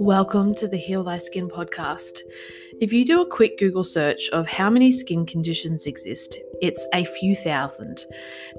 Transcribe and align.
Welcome 0.00 0.54
to 0.54 0.68
the 0.68 0.76
Heal 0.76 1.02
Thy 1.02 1.18
Skin 1.18 1.48
podcast. 1.48 2.20
If 2.80 2.92
you 2.92 3.04
do 3.04 3.20
a 3.20 3.26
quick 3.26 3.58
Google 3.58 3.82
search 3.82 4.28
of 4.28 4.46
how 4.46 4.70
many 4.70 4.92
skin 4.92 5.26
conditions 5.26 5.86
exist, 5.86 6.38
it's 6.62 6.86
a 6.94 7.04
few 7.04 7.34
thousand, 7.34 8.04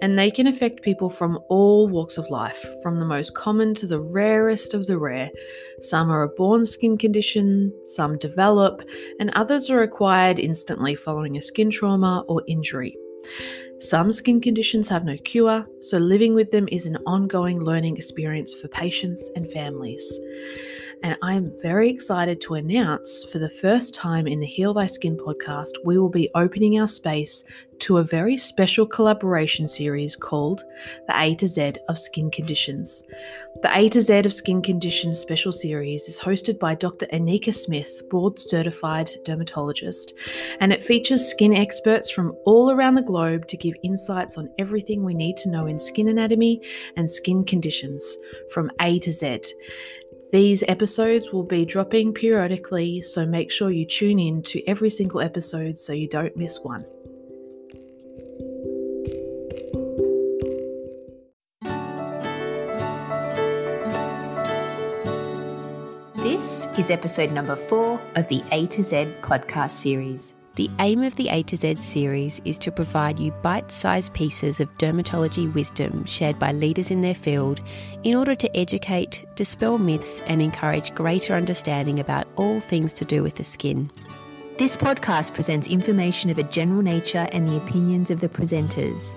and 0.02 0.20
they 0.20 0.32
can 0.32 0.48
affect 0.48 0.82
people 0.82 1.10
from 1.10 1.40
all 1.48 1.88
walks 1.88 2.18
of 2.18 2.30
life, 2.30 2.62
from 2.84 3.00
the 3.00 3.06
most 3.06 3.36
common 3.36 3.74
to 3.76 3.88
the 3.88 4.02
rarest 4.02 4.74
of 4.74 4.86
the 4.86 4.98
rare. 4.98 5.32
Some 5.80 6.12
are 6.12 6.24
a 6.24 6.28
born 6.28 6.66
skin 6.66 6.98
condition, 6.98 7.72
some 7.86 8.18
develop, 8.18 8.82
and 9.22 9.30
others 9.30 9.70
are 9.70 9.82
acquired 9.82 10.40
instantly 10.40 10.94
following 10.94 11.38
a 11.38 11.42
skin 11.42 11.70
trauma 11.70 12.26
or 12.28 12.44
injury. 12.48 12.98
Some 13.80 14.12
skin 14.12 14.42
conditions 14.42 14.90
have 14.90 15.06
no 15.06 15.16
cure, 15.16 15.66
so 15.80 16.00
living 16.00 16.34
with 16.34 16.52
them 16.52 16.68
is 16.70 16.86
an 16.86 16.98
ongoing 17.06 17.62
learning 17.62 17.96
experience 17.96 18.54
for 18.54 18.68
patients 18.68 19.30
and 19.38 19.50
families 19.50 20.20
and 21.04 21.16
I 21.22 21.34
am 21.34 21.52
very 21.62 21.90
excited 21.90 22.42
to 22.42 22.56
announce 22.56 23.24
for 23.26 23.40
the 23.40 23.50
first 23.50 23.94
time 23.94 24.28
in 24.28 24.40
the 24.40 24.46
Heal 24.46 24.74
Thy 24.74 24.88
Skin 24.88 25.18
podcast, 25.18 25.72
we 25.86 25.98
will 25.98 26.10
be 26.10 26.30
opening 26.36 26.80
our 26.80 26.88
space 26.88 27.46
to 27.80 27.98
a 27.98 28.04
very 28.04 28.36
special 28.36 28.86
collaboration 28.86 29.68
series 29.68 30.16
called 30.16 30.64
The 31.08 31.18
A 31.18 31.36
to 31.36 31.48
Z 31.48 31.76
of 31.88 31.98
Skin 31.98 32.30
Conditions. 32.30 33.04
The 33.62 33.78
A 33.78 33.88
to 33.90 34.02
Z 34.02 34.20
of 34.20 34.34
Skin 34.34 34.62
Conditions 34.62 35.20
special 35.20 35.52
series 35.52 36.08
is 36.10 36.20
hosted 36.20 36.60
by 36.60 36.76
Dr. 36.76 37.08
Anika 37.08 37.54
Smith, 37.54 38.02
board 38.10 38.38
certified 38.38 39.10
dermatologist, 39.24 40.14
and 40.60 40.74
it 40.74 40.84
features 40.84 41.26
skin 41.26 41.54
experts 41.54 42.10
from 42.10 42.36
all 42.46 42.72
around 42.72 42.96
the 42.96 43.02
globe 43.02 43.48
to 43.48 43.58
give 43.58 43.76
insights 43.84 44.38
on 44.38 44.50
everything 44.60 45.04
we 45.04 45.14
need 45.14 45.38
to 45.38 45.50
know 45.50 45.66
in 45.68 45.80
skin 45.80 46.10
anatomy 46.10 46.62
and 46.98 47.10
skin 47.10 47.44
conditions 47.46 48.18
from 48.54 48.70
A 48.82 49.00
to 49.00 49.12
Z. 49.12 49.40
These 50.32 50.64
episodes 50.68 51.34
will 51.34 51.44
be 51.44 51.66
dropping 51.66 52.14
periodically, 52.14 53.02
so 53.02 53.26
make 53.26 53.52
sure 53.52 53.72
you 53.72 53.84
tune 53.84 54.20
in 54.20 54.44
to 54.44 54.64
every 54.68 54.92
single 54.92 55.22
episode 55.22 55.80
so 55.80 55.92
you 55.92 56.08
don't 56.08 56.38
miss 56.38 56.60
one. 56.62 56.86
This 66.18 66.68
is 66.78 66.92
episode 66.92 67.32
number 67.32 67.56
four 67.56 68.00
of 68.16 68.28
the 68.28 68.44
A 68.52 68.68
to 68.68 68.84
Z 68.84 69.08
podcast 69.24 69.72
series. 69.72 70.36
The 70.60 70.70
aim 70.80 71.04
of 71.04 71.16
the 71.16 71.30
A 71.30 71.42
to 71.44 71.56
Z 71.56 71.76
series 71.76 72.42
is 72.44 72.58
to 72.58 72.70
provide 72.70 73.18
you 73.18 73.32
bite 73.32 73.72
sized 73.72 74.14
pieces 74.14 74.60
of 74.60 74.68
dermatology 74.78 75.54
wisdom 75.54 76.04
shared 76.04 76.38
by 76.38 76.52
leaders 76.52 76.92
in 76.92 77.00
their 77.00 77.16
field 77.16 77.62
in 78.04 78.14
order 78.14 78.36
to 78.36 78.58
educate, 78.58 79.24
dispel 79.36 79.78
myths, 79.78 80.20
and 80.28 80.42
encourage 80.42 80.94
greater 80.94 81.34
understanding 81.34 82.02
about 82.02 82.28
all 82.36 82.60
things 82.60 82.92
to 82.92 83.06
do 83.06 83.24
with 83.24 83.36
the 83.36 83.44
skin. 83.46 83.90
This 84.58 84.76
podcast 84.76 85.34
presents 85.34 85.70
information 85.70 86.30
of 86.30 86.38
a 86.38 86.44
general 86.44 86.82
nature 86.82 87.30
and 87.32 87.48
the 87.48 87.56
opinions 87.56 88.12
of 88.12 88.20
the 88.20 88.28
presenters. 88.28 89.14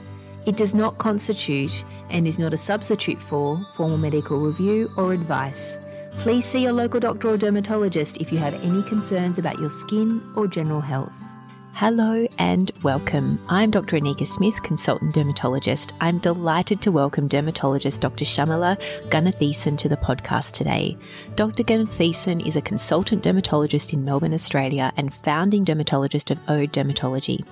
It 0.47 0.57
does 0.57 0.75
not 0.75 0.99
constitute 0.99 1.83
and 2.09 2.29
is 2.29 2.39
not 2.39 2.55
a 2.55 2.57
substitute 2.57 3.19
for 3.19 3.59
formal 3.77 3.99
medical 3.99 4.39
review 4.39 4.93
or 4.97 5.13
advice. 5.13 5.77
Please 6.19 6.45
see 6.45 6.63
your 6.63 6.73
local 6.73 7.01
doctor 7.01 7.31
or 7.31 7.37
dermatologist 7.37 8.19
if 8.19 8.31
you 8.31 8.39
have 8.39 8.55
any 8.63 8.85
concerns 8.85 9.41
about 9.41 9.59
your 9.59 9.71
skin 9.71 10.23
or 10.37 10.47
general 10.47 10.81
health. 10.81 11.32
Hello 11.75 12.29
and 12.39 12.71
welcome. 12.85 13.41
I'm 13.49 13.71
Dr. 13.71 13.99
Anika 13.99 14.27
Smith, 14.27 14.63
consultant 14.63 15.15
dermatologist. 15.15 15.95
I'm 16.01 16.19
delighted 16.19 16.83
to 16.83 16.93
welcome 16.93 17.29
dermatologist 17.29 18.01
Dr. 18.01 18.27
Shamala 18.27 18.79
Gunnathesan 19.09 19.79
to 19.79 19.89
the 19.89 19.97
podcast 19.97 20.53
today. 20.53 20.97
Dr. 21.35 21.65
Gunnathesan 21.65 22.47
is 22.47 22.57
a 22.57 22.61
consultant 22.61 23.23
dermatologist 23.23 23.95
in 23.95 24.05
Melbourne, 24.05 24.35
Australia, 24.35 24.93
and 24.97 25.13
founding 25.13 25.65
dermatologist 25.65 26.31
of 26.31 26.39
Ode 26.49 26.73
Dermatology. 26.73 27.45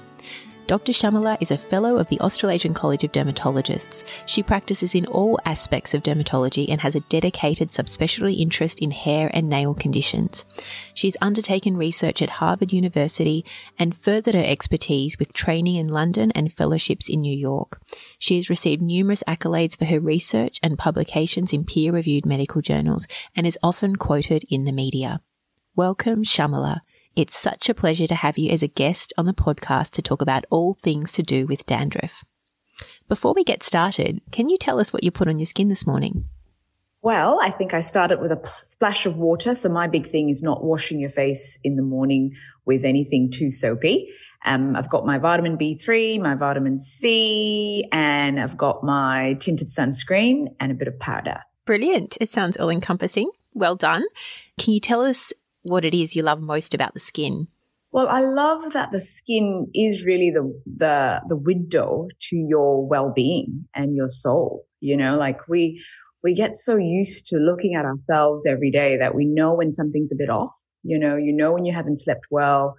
Dr. 0.66 0.92
Shamala 0.92 1.36
is 1.40 1.50
a 1.50 1.58
fellow 1.58 1.96
of 1.96 2.08
the 2.08 2.20
Australasian 2.20 2.74
College 2.74 3.02
of 3.02 3.10
Dermatologists. 3.10 4.04
She 4.26 4.42
practices 4.42 4.94
in 4.94 5.04
all 5.06 5.40
aspects 5.44 5.94
of 5.94 6.02
dermatology 6.02 6.68
and 6.68 6.80
has 6.80 6.94
a 6.94 7.00
dedicated 7.00 7.70
subspecialty 7.70 8.38
interest 8.38 8.80
in 8.80 8.92
hair 8.92 9.30
and 9.34 9.48
nail 9.48 9.74
conditions. 9.74 10.44
She's 10.94 11.16
undertaken 11.20 11.76
research 11.76 12.22
at 12.22 12.30
Harvard 12.30 12.72
University 12.72 13.44
and 13.78 13.96
furthered 13.96 14.34
her 14.34 14.44
expertise 14.44 15.18
with 15.18 15.32
training 15.32 15.76
in 15.76 15.88
London 15.88 16.30
and 16.32 16.52
fellowships 16.52 17.08
in 17.08 17.20
New 17.20 17.36
York. 17.36 17.80
She 18.18 18.36
has 18.36 18.48
received 18.48 18.80
numerous 18.80 19.24
accolades 19.26 19.76
for 19.76 19.86
her 19.86 19.98
research 19.98 20.60
and 20.62 20.78
publications 20.78 21.52
in 21.52 21.64
peer 21.64 21.92
reviewed 21.92 22.26
medical 22.26 22.62
journals 22.62 23.08
and 23.34 23.46
is 23.46 23.58
often 23.62 23.96
quoted 23.96 24.44
in 24.48 24.64
the 24.64 24.72
media. 24.72 25.20
Welcome, 25.74 26.24
Shamala. 26.24 26.80
It's 27.16 27.36
such 27.36 27.68
a 27.68 27.74
pleasure 27.74 28.06
to 28.06 28.14
have 28.14 28.38
you 28.38 28.50
as 28.50 28.62
a 28.62 28.68
guest 28.68 29.12
on 29.18 29.26
the 29.26 29.34
podcast 29.34 29.90
to 29.92 30.02
talk 30.02 30.22
about 30.22 30.44
all 30.50 30.74
things 30.74 31.12
to 31.12 31.22
do 31.22 31.46
with 31.46 31.66
dandruff. 31.66 32.24
Before 33.08 33.34
we 33.34 33.44
get 33.44 33.62
started, 33.62 34.20
can 34.30 34.48
you 34.48 34.56
tell 34.56 34.78
us 34.78 34.92
what 34.92 35.02
you 35.02 35.10
put 35.10 35.28
on 35.28 35.38
your 35.38 35.46
skin 35.46 35.68
this 35.68 35.86
morning? 35.86 36.26
Well, 37.02 37.40
I 37.42 37.50
think 37.50 37.72
I 37.72 37.80
started 37.80 38.20
with 38.20 38.30
a 38.30 38.40
splash 38.44 39.06
of 39.06 39.16
water. 39.16 39.54
So 39.54 39.70
my 39.70 39.86
big 39.86 40.06
thing 40.06 40.28
is 40.28 40.42
not 40.42 40.62
washing 40.62 41.00
your 41.00 41.10
face 41.10 41.58
in 41.64 41.76
the 41.76 41.82
morning 41.82 42.36
with 42.66 42.84
anything 42.84 43.30
too 43.30 43.48
soapy. 43.48 44.10
Um, 44.44 44.76
I've 44.76 44.90
got 44.90 45.06
my 45.06 45.18
vitamin 45.18 45.56
B3, 45.56 46.20
my 46.20 46.34
vitamin 46.34 46.80
C, 46.80 47.86
and 47.90 48.38
I've 48.38 48.56
got 48.56 48.84
my 48.84 49.36
tinted 49.40 49.68
sunscreen 49.68 50.54
and 50.60 50.70
a 50.70 50.74
bit 50.74 50.88
of 50.88 50.98
powder. 50.98 51.40
Brilliant. 51.64 52.18
It 52.20 52.28
sounds 52.28 52.58
all 52.58 52.70
encompassing. 52.70 53.30
Well 53.54 53.76
done. 53.76 54.04
Can 54.58 54.74
you 54.74 54.80
tell 54.80 55.00
us 55.00 55.32
what 55.62 55.84
it 55.84 55.94
is 55.94 56.16
you 56.16 56.22
love 56.22 56.40
most 56.40 56.74
about 56.74 56.94
the 56.94 57.00
skin? 57.00 57.48
Well, 57.92 58.08
I 58.08 58.20
love 58.20 58.72
that 58.72 58.92
the 58.92 59.00
skin 59.00 59.66
is 59.74 60.04
really 60.04 60.30
the 60.30 60.52
the 60.64 61.22
the 61.28 61.36
window 61.36 62.06
to 62.28 62.36
your 62.36 62.86
well-being 62.86 63.66
and 63.74 63.96
your 63.96 64.08
soul. 64.08 64.66
You 64.80 64.96
know, 64.96 65.16
like 65.16 65.48
we 65.48 65.82
we 66.22 66.34
get 66.34 66.56
so 66.56 66.76
used 66.76 67.26
to 67.26 67.36
looking 67.36 67.74
at 67.74 67.84
ourselves 67.84 68.46
every 68.46 68.70
day 68.70 68.96
that 68.98 69.14
we 69.14 69.26
know 69.26 69.54
when 69.54 69.72
something's 69.72 70.12
a 70.12 70.16
bit 70.16 70.30
off. 70.30 70.52
You 70.82 70.98
know, 70.98 71.16
you 71.16 71.34
know 71.34 71.52
when 71.52 71.64
you 71.64 71.74
haven't 71.74 72.00
slept 72.00 72.26
well. 72.30 72.76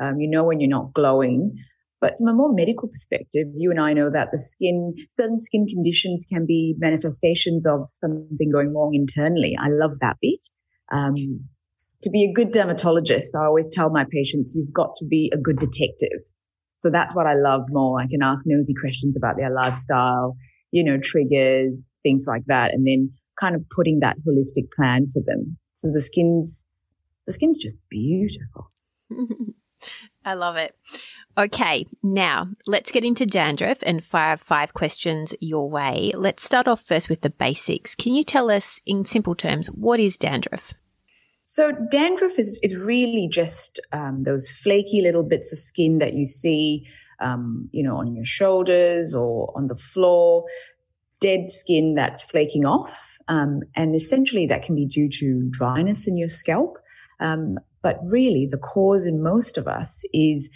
Um, 0.00 0.18
you 0.18 0.28
know 0.28 0.44
when 0.44 0.60
you're 0.60 0.70
not 0.70 0.92
glowing. 0.94 1.56
But 2.00 2.18
from 2.18 2.28
a 2.28 2.34
more 2.34 2.52
medical 2.52 2.88
perspective, 2.88 3.46
you 3.56 3.70
and 3.70 3.80
I 3.80 3.94
know 3.94 4.10
that 4.10 4.28
the 4.30 4.38
skin, 4.38 4.94
certain 5.18 5.38
skin 5.38 5.66
conditions 5.66 6.26
can 6.30 6.44
be 6.44 6.74
manifestations 6.78 7.66
of 7.66 7.88
something 7.88 8.50
going 8.52 8.74
wrong 8.74 8.92
internally. 8.92 9.56
I 9.58 9.68
love 9.70 9.92
that 10.00 10.18
bit. 10.20 10.46
Um, 10.92 11.48
to 12.04 12.10
be 12.10 12.24
a 12.24 12.32
good 12.32 12.52
dermatologist, 12.52 13.34
I 13.34 13.46
always 13.46 13.66
tell 13.72 13.90
my 13.90 14.04
patients, 14.10 14.54
you've 14.54 14.72
got 14.72 14.94
to 14.96 15.04
be 15.04 15.30
a 15.34 15.38
good 15.38 15.58
detective. 15.58 16.20
So 16.78 16.90
that's 16.90 17.14
what 17.14 17.26
I 17.26 17.34
love 17.34 17.62
more. 17.70 18.00
I 18.00 18.06
can 18.06 18.22
ask 18.22 18.44
nosy 18.46 18.74
questions 18.78 19.16
about 19.16 19.36
their 19.38 19.50
lifestyle, 19.50 20.36
you 20.70 20.84
know, 20.84 20.98
triggers, 20.98 21.88
things 22.02 22.26
like 22.28 22.42
that, 22.46 22.72
and 22.72 22.86
then 22.86 23.10
kind 23.40 23.54
of 23.54 23.62
putting 23.74 24.00
that 24.00 24.16
holistic 24.18 24.70
plan 24.76 25.08
for 25.12 25.22
them. 25.24 25.56
So 25.72 25.90
the 25.92 26.00
skin's, 26.00 26.66
the 27.26 27.32
skin's 27.32 27.58
just 27.58 27.76
beautiful. 27.88 28.70
I 30.24 30.34
love 30.34 30.56
it. 30.56 30.76
Okay, 31.36 31.86
now 32.02 32.48
let's 32.66 32.90
get 32.90 33.04
into 33.04 33.26
dandruff 33.26 33.78
and 33.82 34.04
fire 34.04 34.36
five 34.36 34.72
questions 34.72 35.34
your 35.40 35.68
way. 35.68 36.12
Let's 36.14 36.44
start 36.44 36.68
off 36.68 36.82
first 36.82 37.08
with 37.08 37.22
the 37.22 37.30
basics. 37.30 37.94
Can 37.94 38.14
you 38.14 38.24
tell 38.24 38.50
us 38.50 38.80
in 38.86 39.04
simple 39.04 39.34
terms 39.34 39.68
what 39.68 40.00
is 40.00 40.16
dandruff? 40.16 40.74
So 41.44 41.72
dandruff 41.90 42.38
is, 42.38 42.58
is 42.62 42.74
really 42.74 43.28
just 43.30 43.78
um, 43.92 44.24
those 44.24 44.50
flaky 44.50 45.02
little 45.02 45.22
bits 45.22 45.52
of 45.52 45.58
skin 45.58 45.98
that 45.98 46.14
you 46.14 46.24
see, 46.24 46.86
um, 47.20 47.68
you 47.70 47.82
know, 47.82 47.96
on 47.96 48.14
your 48.14 48.24
shoulders 48.24 49.14
or 49.14 49.52
on 49.54 49.66
the 49.66 49.76
floor, 49.76 50.46
dead 51.20 51.50
skin 51.50 51.94
that's 51.94 52.24
flaking 52.24 52.64
off. 52.64 53.18
Um, 53.28 53.60
and 53.76 53.94
essentially 53.94 54.46
that 54.46 54.62
can 54.62 54.74
be 54.74 54.86
due 54.86 55.08
to 55.20 55.46
dryness 55.50 56.08
in 56.08 56.16
your 56.16 56.28
scalp. 56.28 56.78
Um, 57.20 57.58
but 57.82 57.98
really 58.02 58.48
the 58.50 58.58
cause 58.58 59.04
in 59.04 59.22
most 59.22 59.58
of 59.58 59.68
us 59.68 60.02
is 60.14 60.48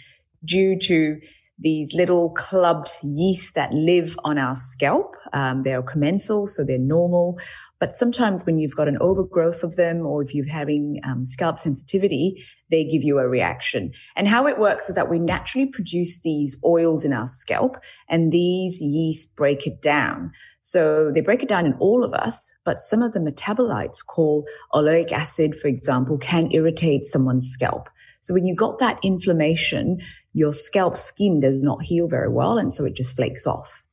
due 0.43 0.77
to 0.79 1.19
these 1.59 1.93
little 1.93 2.31
clubbed 2.31 2.89
yeast 3.03 3.53
that 3.53 3.73
live 3.73 4.17
on 4.23 4.39
our 4.39 4.55
scalp. 4.55 5.15
Um, 5.33 5.63
they're 5.63 5.83
commensal, 5.83 6.47
so 6.47 6.63
they're 6.63 6.79
normal. 6.79 7.37
But 7.79 7.95
sometimes 7.95 8.45
when 8.45 8.59
you've 8.59 8.75
got 8.75 8.87
an 8.87 8.97
overgrowth 8.99 9.63
of 9.63 9.75
them 9.75 10.05
or 10.05 10.21
if 10.21 10.35
you're 10.35 10.47
having 10.47 10.99
um, 11.03 11.25
scalp 11.25 11.59
sensitivity, 11.59 12.43
they 12.69 12.83
give 12.83 13.03
you 13.03 13.19
a 13.19 13.27
reaction. 13.27 13.91
And 14.15 14.27
how 14.27 14.47
it 14.47 14.59
works 14.59 14.89
is 14.89 14.95
that 14.95 15.09
we 15.09 15.17
naturally 15.17 15.65
produce 15.65 16.21
these 16.21 16.59
oils 16.65 17.05
in 17.05 17.13
our 17.13 17.27
scalp 17.27 17.77
and 18.09 18.31
these 18.31 18.81
yeast 18.81 19.35
break 19.35 19.65
it 19.65 19.81
down. 19.81 20.31
So 20.61 21.09
they 21.13 21.21
break 21.21 21.41
it 21.41 21.49
down 21.49 21.65
in 21.65 21.73
all 21.75 22.03
of 22.03 22.13
us, 22.13 22.51
but 22.65 22.81
some 22.81 23.01
of 23.01 23.13
the 23.13 23.19
metabolites 23.19 24.05
called 24.05 24.47
oleic 24.73 25.11
acid, 25.13 25.55
for 25.55 25.69
example, 25.69 26.17
can 26.17 26.51
irritate 26.51 27.05
someone's 27.05 27.49
scalp. 27.49 27.89
So 28.19 28.33
when 28.33 28.45
you've 28.45 28.57
got 28.57 28.79
that 28.79 28.99
inflammation, 29.01 29.99
your 30.33 30.51
scalp 30.51 30.97
skin 30.97 31.39
does 31.39 31.61
not 31.61 31.81
heal 31.81 32.09
very 32.09 32.29
well. 32.29 32.57
And 32.57 32.73
so 32.73 32.83
it 32.83 32.95
just 32.95 33.15
flakes 33.15 33.47
off. 33.47 33.83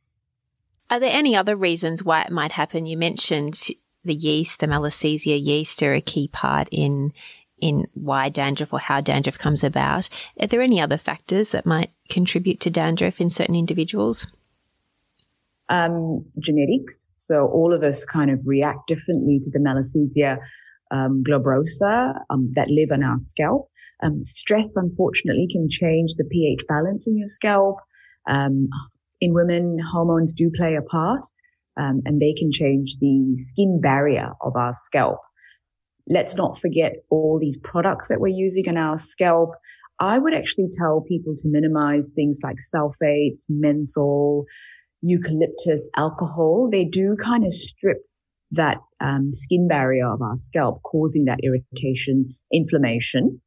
Are 0.88 1.00
there 1.00 1.12
any 1.12 1.35
other 1.35 1.56
reasons 1.56 2.05
why 2.05 2.23
it 2.23 2.31
might 2.31 2.53
happen? 2.53 2.87
You 2.87 2.97
mentioned 2.97 3.69
the 4.05 4.15
yeast, 4.15 4.61
the 4.61 4.67
Malassezia 4.67 5.43
yeast, 5.43 5.83
are 5.83 5.94
a 5.94 6.00
key 6.00 6.29
part 6.29 6.69
in 6.71 7.12
in 7.59 7.87
why 7.94 8.29
dandruff 8.29 8.73
or 8.73 8.79
how 8.79 9.00
dandruff 9.00 9.38
comes 9.38 9.65
about. 9.65 10.09
Are 10.38 10.47
there 10.47 10.61
any 10.61 10.81
other 10.81 10.99
factors 10.99 11.50
that 11.50 11.65
might 11.65 11.91
contribute 12.11 12.61
to 12.61 12.71
dandruff 12.71 13.21
in 13.21 13.31
certain 13.31 13.55
individuals? 13.55 14.27
Um, 15.69 16.27
genetics. 16.38 17.06
So 17.17 17.47
all 17.47 17.75
of 17.75 17.82
us 17.82 18.05
kind 18.05 18.31
of 18.31 18.41
react 18.44 18.87
differently 18.87 19.41
to 19.43 19.50
the 19.50 19.59
Malassezia 19.59 20.39
um, 20.91 21.25
um, 22.31 22.53
that 22.55 22.71
live 22.71 22.93
on 22.93 23.03
our 23.03 23.19
scalp. 23.19 23.69
Um, 24.03 24.23
stress, 24.23 24.77
unfortunately, 24.77 25.49
can 25.50 25.69
change 25.69 26.15
the 26.15 26.25
pH 26.25 26.67
balance 26.69 27.06
in 27.06 27.17
your 27.17 27.27
scalp. 27.27 27.79
Um, 28.29 28.69
in 29.21 29.35
women, 29.35 29.79
hormones 29.79 30.33
do 30.33 30.51
play 30.55 30.77
a 30.77 30.83
part, 30.83 31.25
um, 31.77 32.03
and 32.05 32.21
they 32.21 32.35
can 32.35 32.51
change 32.53 32.97
the 33.01 33.37
skin 33.37 33.81
barrier 33.81 34.33
of 34.43 34.57
our 34.57 34.73
scalp. 34.73 35.19
Let's 36.09 36.37
not 36.37 36.59
forget 36.59 36.93
all 37.11 37.39
these 37.41 37.59
products 37.59 38.09
that 38.09 38.21
we're 38.21 38.29
using 38.35 38.69
on 38.69 38.77
our 38.77 38.97
scalp. 38.97 39.51
I 39.99 40.19
would 40.19 40.35
actually 40.35 40.69
tell 40.73 41.01
people 41.01 41.35
to 41.37 41.49
minimize 41.49 42.11
things 42.15 42.39
like 42.43 42.57
sulfates, 42.75 43.45
menthol, 43.49 44.45
eucalyptus, 45.03 45.89
alcohol. 45.97 46.69
They 46.71 46.85
do 46.85 47.17
kind 47.19 47.45
of 47.45 47.53
strip 47.53 47.99
that 48.53 48.79
um, 49.01 49.33
skin 49.33 49.67
barrier 49.69 50.13
of 50.13 50.23
our 50.23 50.37
scalp, 50.37 50.83
causing 50.83 51.25
that 51.25 51.41
irritation, 51.43 52.35
inflammation. 52.53 53.41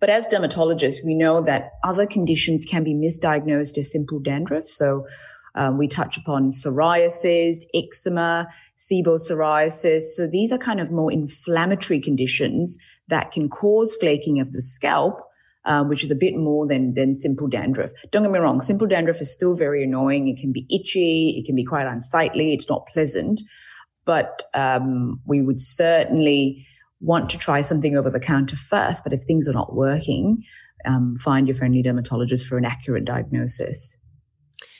But 0.00 0.10
as 0.10 0.26
dermatologists, 0.28 1.04
we 1.04 1.14
know 1.14 1.40
that 1.42 1.72
other 1.82 2.06
conditions 2.06 2.64
can 2.64 2.84
be 2.84 2.94
misdiagnosed 2.94 3.78
as 3.78 3.90
simple 3.90 4.20
dandruff. 4.20 4.66
So 4.66 5.06
um, 5.54 5.76
we 5.76 5.88
touch 5.88 6.16
upon 6.16 6.50
psoriasis, 6.50 7.64
eczema, 7.74 8.48
sebopsoriasis. 8.76 10.02
So 10.14 10.28
these 10.28 10.52
are 10.52 10.58
kind 10.58 10.78
of 10.78 10.90
more 10.90 11.10
inflammatory 11.10 12.00
conditions 12.00 12.78
that 13.08 13.32
can 13.32 13.48
cause 13.48 13.96
flaking 13.96 14.38
of 14.38 14.52
the 14.52 14.62
scalp, 14.62 15.20
um, 15.64 15.88
which 15.88 16.04
is 16.04 16.12
a 16.12 16.14
bit 16.14 16.36
more 16.36 16.68
than, 16.68 16.94
than 16.94 17.18
simple 17.18 17.48
dandruff. 17.48 17.90
Don't 18.12 18.22
get 18.22 18.30
me 18.30 18.38
wrong. 18.38 18.60
Simple 18.60 18.86
dandruff 18.86 19.20
is 19.20 19.32
still 19.32 19.56
very 19.56 19.82
annoying. 19.82 20.28
It 20.28 20.38
can 20.38 20.52
be 20.52 20.66
itchy. 20.70 21.34
It 21.36 21.44
can 21.44 21.56
be 21.56 21.64
quite 21.64 21.86
unsightly. 21.86 22.52
It's 22.52 22.68
not 22.68 22.86
pleasant, 22.86 23.42
but, 24.04 24.44
um, 24.54 25.20
we 25.26 25.42
would 25.42 25.58
certainly 25.58 26.64
want 27.00 27.30
to 27.30 27.38
try 27.38 27.60
something 27.60 27.96
over 27.96 28.10
the 28.10 28.20
counter 28.20 28.56
first. 28.56 29.04
But 29.04 29.12
if 29.12 29.22
things 29.22 29.48
are 29.48 29.52
not 29.52 29.74
working, 29.74 30.42
um, 30.84 31.16
find 31.18 31.46
your 31.46 31.54
friendly 31.54 31.82
dermatologist 31.82 32.46
for 32.46 32.58
an 32.58 32.64
accurate 32.64 33.04
diagnosis. 33.04 33.96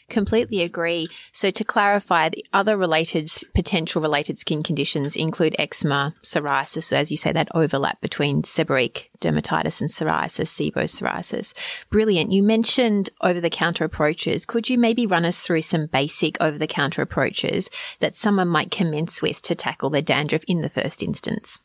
Completely 0.08 0.62
agree. 0.62 1.08
So 1.32 1.50
to 1.50 1.64
clarify, 1.64 2.30
the 2.30 2.44
other 2.54 2.78
related, 2.78 3.30
potential 3.54 4.00
related 4.00 4.38
skin 4.38 4.62
conditions 4.62 5.14
include 5.14 5.54
eczema, 5.58 6.14
psoriasis. 6.22 6.84
So 6.84 6.96
as 6.96 7.10
you 7.10 7.18
say, 7.18 7.30
that 7.32 7.50
overlap 7.54 8.00
between 8.00 8.40
seborrheic 8.40 9.08
dermatitis 9.20 9.82
and 9.82 9.90
psoriasis, 9.90 10.72
sebopsoriasis. 10.72 11.52
Brilliant. 11.90 12.32
You 12.32 12.42
mentioned 12.42 13.10
over 13.20 13.38
the 13.38 13.50
counter 13.50 13.84
approaches. 13.84 14.46
Could 14.46 14.70
you 14.70 14.78
maybe 14.78 15.06
run 15.06 15.26
us 15.26 15.40
through 15.40 15.62
some 15.62 15.86
basic 15.86 16.40
over 16.40 16.56
the 16.56 16.66
counter 16.66 17.02
approaches 17.02 17.68
that 18.00 18.16
someone 18.16 18.48
might 18.48 18.70
commence 18.70 19.20
with 19.20 19.42
to 19.42 19.54
tackle 19.54 19.90
their 19.90 20.00
dandruff 20.00 20.44
in 20.48 20.62
the 20.62 20.70
first 20.70 21.02
instance? 21.02 21.58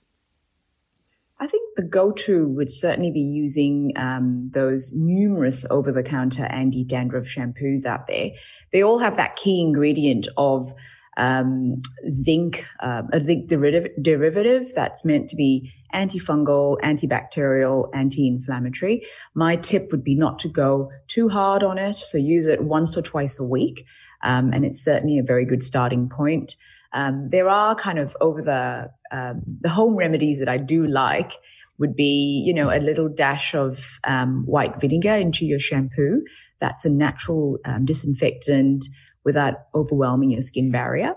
I 1.43 1.47
think 1.47 1.75
the 1.75 1.83
go-to 1.83 2.47
would 2.47 2.69
certainly 2.69 3.11
be 3.11 3.19
using 3.19 3.91
um, 3.97 4.49
those 4.53 4.91
numerous 4.93 5.65
over-the-counter 5.69 6.45
anti-dandruff 6.45 7.25
shampoos 7.25 7.85
out 7.85 8.07
there. 8.07 8.31
They 8.71 8.81
all 8.81 8.99
have 8.99 9.17
that 9.17 9.35
key 9.35 9.61
ingredient 9.61 10.29
of 10.37 10.71
um, 11.17 11.81
zinc, 12.07 12.65
um, 12.79 13.09
a 13.11 13.19
zinc 13.19 13.49
derivative, 13.49 13.91
derivative 14.01 14.73
that's 14.73 15.03
meant 15.03 15.29
to 15.31 15.35
be 15.35 15.73
antifungal, 15.93 16.77
antibacterial, 16.79 17.89
anti-inflammatory. 17.93 19.01
My 19.33 19.57
tip 19.57 19.89
would 19.91 20.03
be 20.03 20.15
not 20.15 20.39
to 20.39 20.47
go 20.47 20.91
too 21.07 21.27
hard 21.27 21.61
on 21.61 21.77
it. 21.77 21.97
So 21.97 22.17
use 22.17 22.47
it 22.47 22.63
once 22.63 22.97
or 22.97 23.01
twice 23.01 23.37
a 23.37 23.43
week. 23.43 23.85
Um, 24.21 24.53
and 24.53 24.63
it's 24.63 24.81
certainly 24.81 25.19
a 25.19 25.23
very 25.23 25.45
good 25.45 25.61
starting 25.61 26.07
point. 26.07 26.55
Um, 26.93 27.29
there 27.31 27.49
are 27.49 27.75
kind 27.75 27.99
of 27.99 28.15
over 28.21 28.41
the 28.41 28.91
um, 29.13 29.43
the 29.61 29.69
home 29.69 29.95
remedies 29.95 30.39
that 30.39 30.49
I 30.49 30.57
do 30.57 30.85
like 30.85 31.31
would 31.77 31.95
be, 31.95 32.43
you 32.45 32.53
know, 32.53 32.69
a 32.69 32.79
little 32.79 33.07
dash 33.07 33.53
of 33.53 33.99
um, 34.03 34.43
white 34.45 34.79
vinegar 34.79 35.15
into 35.15 35.45
your 35.45 35.59
shampoo. 35.59 36.23
That's 36.59 36.85
a 36.85 36.89
natural 36.89 37.59
um, 37.65 37.85
disinfectant 37.85 38.85
without 39.23 39.55
overwhelming 39.73 40.31
your 40.31 40.41
skin 40.41 40.71
barrier. 40.71 41.15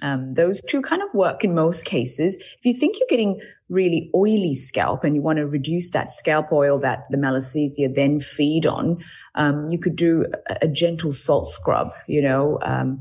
Um, 0.00 0.34
those 0.34 0.62
two 0.62 0.80
kind 0.80 1.02
of 1.02 1.08
work 1.12 1.42
in 1.44 1.54
most 1.54 1.84
cases. 1.84 2.36
If 2.36 2.64
you 2.64 2.74
think 2.74 2.98
you're 2.98 3.08
getting 3.08 3.40
really 3.68 4.10
oily 4.14 4.54
scalp 4.54 5.02
and 5.02 5.14
you 5.14 5.22
want 5.22 5.38
to 5.38 5.46
reduce 5.46 5.90
that 5.90 6.10
scalp 6.10 6.52
oil 6.52 6.78
that 6.80 7.04
the 7.10 7.16
Malassezia 7.16 7.94
then 7.94 8.20
feed 8.20 8.64
on, 8.64 8.98
um, 9.34 9.70
you 9.70 9.78
could 9.78 9.96
do 9.96 10.26
a, 10.48 10.58
a, 10.62 10.68
gentle 10.68 11.12
salt 11.12 11.46
scrub, 11.46 11.92
you 12.06 12.22
know, 12.22 12.58
um, 12.62 13.00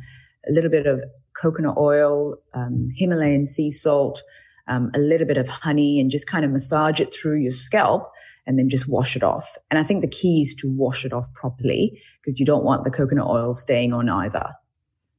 a 0.49 0.51
little 0.51 0.71
bit 0.71 0.87
of 0.87 1.03
coconut 1.39 1.77
oil, 1.77 2.37
um, 2.53 2.89
Himalayan 2.95 3.47
sea 3.47 3.71
salt, 3.71 4.21
um, 4.67 4.91
a 4.93 4.99
little 4.99 5.27
bit 5.27 5.37
of 5.37 5.47
honey, 5.47 5.99
and 5.99 6.11
just 6.11 6.27
kind 6.27 6.43
of 6.43 6.51
massage 6.51 6.99
it 6.99 7.13
through 7.13 7.37
your 7.37 7.51
scalp 7.51 8.11
and 8.45 8.57
then 8.57 8.69
just 8.69 8.87
wash 8.87 9.15
it 9.15 9.23
off. 9.23 9.57
And 9.69 9.77
I 9.77 9.83
think 9.83 10.01
the 10.01 10.07
key 10.07 10.41
is 10.41 10.55
to 10.55 10.71
wash 10.71 11.05
it 11.05 11.13
off 11.13 11.31
properly 11.33 12.01
because 12.21 12.39
you 12.39 12.45
don't 12.45 12.63
want 12.63 12.85
the 12.85 12.91
coconut 12.91 13.27
oil 13.27 13.53
staying 13.53 13.93
on 13.93 14.09
either. 14.09 14.53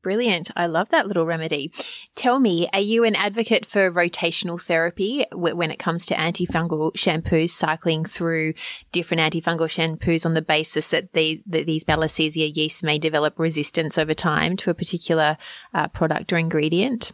Brilliant. 0.00 0.50
I 0.55 0.67
love 0.67 0.91
that 0.91 1.09
little 1.09 1.27
remedy. 1.27 1.73
Tell 2.15 2.39
me, 2.39 2.69
are 2.73 2.81
you 2.81 3.03
an 3.03 3.17
advocate 3.17 3.67
for 3.67 3.91
rotational 3.91 4.61
therapy 4.62 5.27
when 5.33 5.73
it 5.73 5.81
comes 5.81 6.06
to 6.06 6.15
antifungal 6.15 6.93
shampoos, 6.95 7.50
cycling 7.50 8.05
through 8.05 8.55
different 8.93 9.21
antifungal 9.21 9.67
shampoos 9.67 10.25
on 10.25 10.35
the 10.35 10.43
basis 10.43 10.89
that, 10.89 11.12
the, 11.15 11.43
that 11.47 11.67
these 11.67 11.85
Malassezia 11.85 12.55
yeast 12.55 12.85
may 12.85 12.99
develop 12.99 13.39
resistance 13.39 13.99
over 13.99 14.15
time 14.15 14.56
to 14.59 14.71
a 14.71 14.75
particular 14.75 15.37
uh, 15.75 15.89
product 15.89 16.33
or 16.33 16.39
ingredient? 16.39 17.11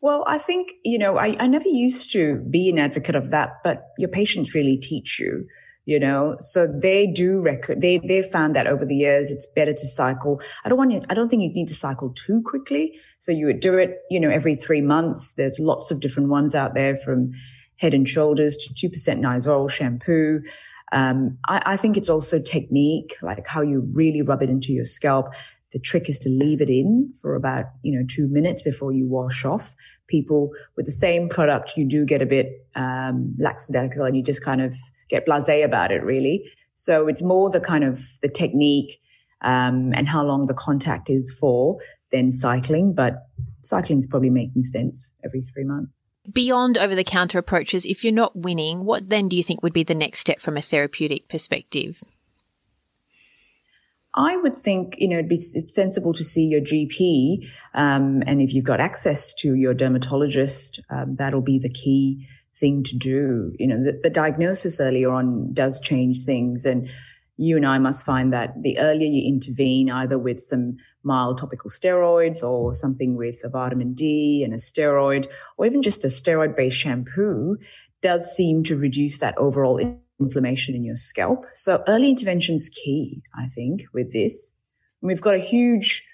Well, 0.00 0.22
I 0.28 0.38
think, 0.38 0.74
you 0.84 0.98
know, 0.98 1.18
I, 1.18 1.36
I 1.40 1.48
never 1.48 1.66
used 1.66 2.12
to 2.12 2.36
be 2.48 2.70
an 2.70 2.78
advocate 2.78 3.16
of 3.16 3.30
that, 3.30 3.54
but 3.64 3.82
your 3.98 4.08
patients 4.08 4.54
really 4.54 4.76
teach 4.76 5.18
you 5.18 5.48
you 5.88 5.98
know? 5.98 6.36
So 6.40 6.66
they 6.66 7.06
do 7.06 7.40
record 7.40 7.80
they 7.80 7.96
they 7.96 8.22
found 8.22 8.54
that 8.54 8.66
over 8.66 8.84
the 8.84 8.94
years 8.94 9.30
it's 9.30 9.46
better 9.56 9.72
to 9.72 9.86
cycle. 9.86 10.38
I 10.64 10.68
don't 10.68 10.76
want 10.76 10.92
you 10.92 11.00
i 11.08 11.14
don't 11.14 11.30
think 11.30 11.42
you 11.42 11.48
need 11.48 11.68
to 11.68 11.74
cycle 11.74 12.10
too 12.10 12.42
quickly. 12.42 12.98
So 13.16 13.32
you 13.32 13.46
would 13.46 13.60
do 13.60 13.78
it 13.78 13.96
you 14.10 14.20
know 14.20 14.28
every 14.28 14.54
three 14.54 14.82
months. 14.82 15.32
There's 15.32 15.58
lots 15.58 15.90
of 15.90 16.00
different 16.00 16.28
ones 16.28 16.54
out 16.54 16.74
there 16.74 16.94
from 16.94 17.32
head 17.76 17.94
and 17.94 18.06
shoulders 18.06 18.56
to 18.56 18.88
2% 18.90 18.90
Nizoral 19.20 19.70
shampoo. 19.70 20.42
Um, 20.90 21.38
I, 21.48 21.62
I 21.64 21.76
think 21.76 21.96
it's 21.96 22.10
also 22.10 22.38
technique 22.40 23.16
like 23.22 23.46
how 23.46 23.62
you 23.62 23.88
really 23.92 24.20
rub 24.20 24.42
it 24.42 24.50
into 24.50 24.72
your 24.72 24.84
scalp 24.84 25.32
the 25.72 25.78
trick 25.78 26.08
is 26.08 26.18
to 26.20 26.30
leave 26.30 26.60
it 26.60 26.70
in 26.70 27.12
for 27.20 27.34
about, 27.34 27.66
you 27.82 27.98
know, 27.98 28.06
two 28.08 28.28
minutes 28.28 28.62
before 28.62 28.92
you 28.92 29.06
wash 29.06 29.44
off. 29.44 29.74
People 30.06 30.50
with 30.76 30.86
the 30.86 30.92
same 30.92 31.28
product, 31.28 31.76
you 31.76 31.84
do 31.84 32.04
get 32.04 32.22
a 32.22 32.26
bit, 32.26 32.66
um, 32.76 33.34
lackadaisical 33.38 34.04
and 34.04 34.16
you 34.16 34.22
just 34.22 34.42
kind 34.42 34.62
of 34.62 34.76
get 35.08 35.26
blasé 35.26 35.64
about 35.64 35.92
it 35.92 36.02
really. 36.02 36.50
So 36.74 37.08
it's 37.08 37.22
more 37.22 37.50
the 37.50 37.60
kind 37.60 37.84
of 37.84 38.02
the 38.22 38.28
technique, 38.28 39.00
um, 39.42 39.92
and 39.94 40.08
how 40.08 40.24
long 40.24 40.46
the 40.46 40.54
contact 40.54 41.10
is 41.10 41.36
for 41.38 41.78
than 42.10 42.32
cycling, 42.32 42.94
but 42.94 43.26
cycling 43.62 43.98
is 43.98 44.06
probably 44.06 44.30
making 44.30 44.64
sense 44.64 45.12
every 45.24 45.40
three 45.40 45.64
months. 45.64 45.92
Beyond 46.32 46.76
over 46.76 46.94
the 46.94 47.04
counter 47.04 47.38
approaches, 47.38 47.86
if 47.86 48.04
you're 48.04 48.12
not 48.12 48.36
winning, 48.36 48.84
what 48.84 49.08
then 49.08 49.28
do 49.28 49.36
you 49.36 49.42
think 49.42 49.62
would 49.62 49.72
be 49.72 49.84
the 49.84 49.94
next 49.94 50.18
step 50.20 50.40
from 50.40 50.56
a 50.56 50.62
therapeutic 50.62 51.28
perspective? 51.28 52.02
I 54.18 54.36
would 54.36 54.54
think, 54.54 54.96
you 54.98 55.08
know, 55.08 55.18
it'd 55.18 55.28
be 55.28 55.40
it's 55.54 55.72
sensible 55.72 56.12
to 56.12 56.24
see 56.24 56.44
your 56.44 56.60
GP. 56.60 57.48
Um, 57.74 58.24
and 58.26 58.40
if 58.42 58.52
you've 58.52 58.64
got 58.64 58.80
access 58.80 59.32
to 59.36 59.54
your 59.54 59.74
dermatologist, 59.74 60.80
um, 60.90 61.14
that'll 61.16 61.40
be 61.40 61.60
the 61.60 61.70
key 61.70 62.26
thing 62.52 62.82
to 62.82 62.98
do. 62.98 63.52
You 63.60 63.68
know, 63.68 63.82
the, 63.82 64.00
the 64.02 64.10
diagnosis 64.10 64.80
earlier 64.80 65.10
on 65.10 65.54
does 65.54 65.80
change 65.80 66.24
things. 66.24 66.66
And 66.66 66.90
you 67.36 67.56
and 67.56 67.64
I 67.64 67.78
must 67.78 68.04
find 68.04 68.32
that 68.32 68.60
the 68.60 68.76
earlier 68.80 69.06
you 69.06 69.22
intervene, 69.24 69.88
either 69.88 70.18
with 70.18 70.40
some 70.40 70.78
mild 71.04 71.38
topical 71.38 71.70
steroids 71.70 72.42
or 72.42 72.74
something 72.74 73.16
with 73.16 73.40
a 73.44 73.48
vitamin 73.48 73.94
D 73.94 74.42
and 74.44 74.52
a 74.52 74.56
steroid, 74.56 75.28
or 75.56 75.66
even 75.66 75.80
just 75.80 76.04
a 76.04 76.08
steroid 76.08 76.56
based 76.56 76.76
shampoo, 76.76 77.56
does 78.02 78.34
seem 78.34 78.64
to 78.64 78.76
reduce 78.76 79.20
that 79.20 79.38
overall 79.38 79.78
inflammation 80.20 80.74
in 80.74 80.84
your 80.84 80.96
scalp. 80.96 81.44
So 81.54 81.82
early 81.86 82.10
intervention 82.10 82.56
is 82.56 82.68
key, 82.68 83.22
I 83.34 83.48
think, 83.48 83.82
with 83.92 84.12
this. 84.12 84.54
And 85.00 85.08
we've 85.08 85.20
got 85.20 85.34
a 85.34 85.38
huge 85.38 86.04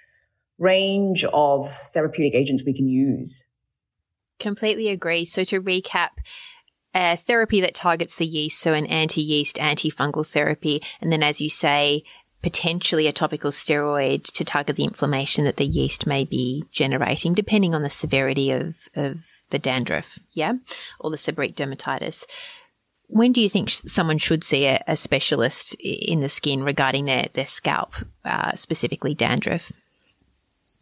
range 0.58 1.24
of 1.32 1.70
therapeutic 1.70 2.34
agents 2.34 2.64
we 2.64 2.74
can 2.74 2.88
use. 2.88 3.44
Completely 4.38 4.88
agree. 4.88 5.24
So 5.24 5.44
to 5.44 5.60
recap, 5.60 6.10
a 6.94 7.16
therapy 7.16 7.60
that 7.60 7.74
targets 7.74 8.14
the 8.14 8.26
yeast, 8.26 8.60
so 8.60 8.72
an 8.72 8.86
anti-yeast, 8.86 9.56
antifungal 9.56 10.26
therapy, 10.26 10.82
and 11.00 11.10
then 11.10 11.22
as 11.22 11.40
you 11.40 11.50
say, 11.50 12.04
potentially 12.42 13.06
a 13.06 13.12
topical 13.12 13.50
steroid 13.50 14.22
to 14.24 14.44
target 14.44 14.76
the 14.76 14.84
inflammation 14.84 15.44
that 15.44 15.56
the 15.56 15.64
yeast 15.64 16.06
may 16.06 16.24
be 16.24 16.64
generating, 16.70 17.32
depending 17.32 17.74
on 17.74 17.82
the 17.82 17.90
severity 17.90 18.50
of, 18.50 18.76
of 18.94 19.16
the 19.50 19.58
dandruff, 19.58 20.18
yeah, 20.32 20.52
or 21.00 21.10
the 21.10 21.16
seborrheic 21.16 21.54
dermatitis. 21.54 22.26
When 23.08 23.32
do 23.32 23.40
you 23.40 23.48
think 23.48 23.70
someone 23.70 24.18
should 24.18 24.42
see 24.42 24.66
a, 24.66 24.82
a 24.88 24.96
specialist 24.96 25.74
in 25.74 26.20
the 26.20 26.28
skin 26.28 26.62
regarding 26.64 27.04
their, 27.04 27.28
their 27.34 27.46
scalp, 27.46 27.94
uh, 28.24 28.54
specifically 28.54 29.14
dandruff? 29.14 29.72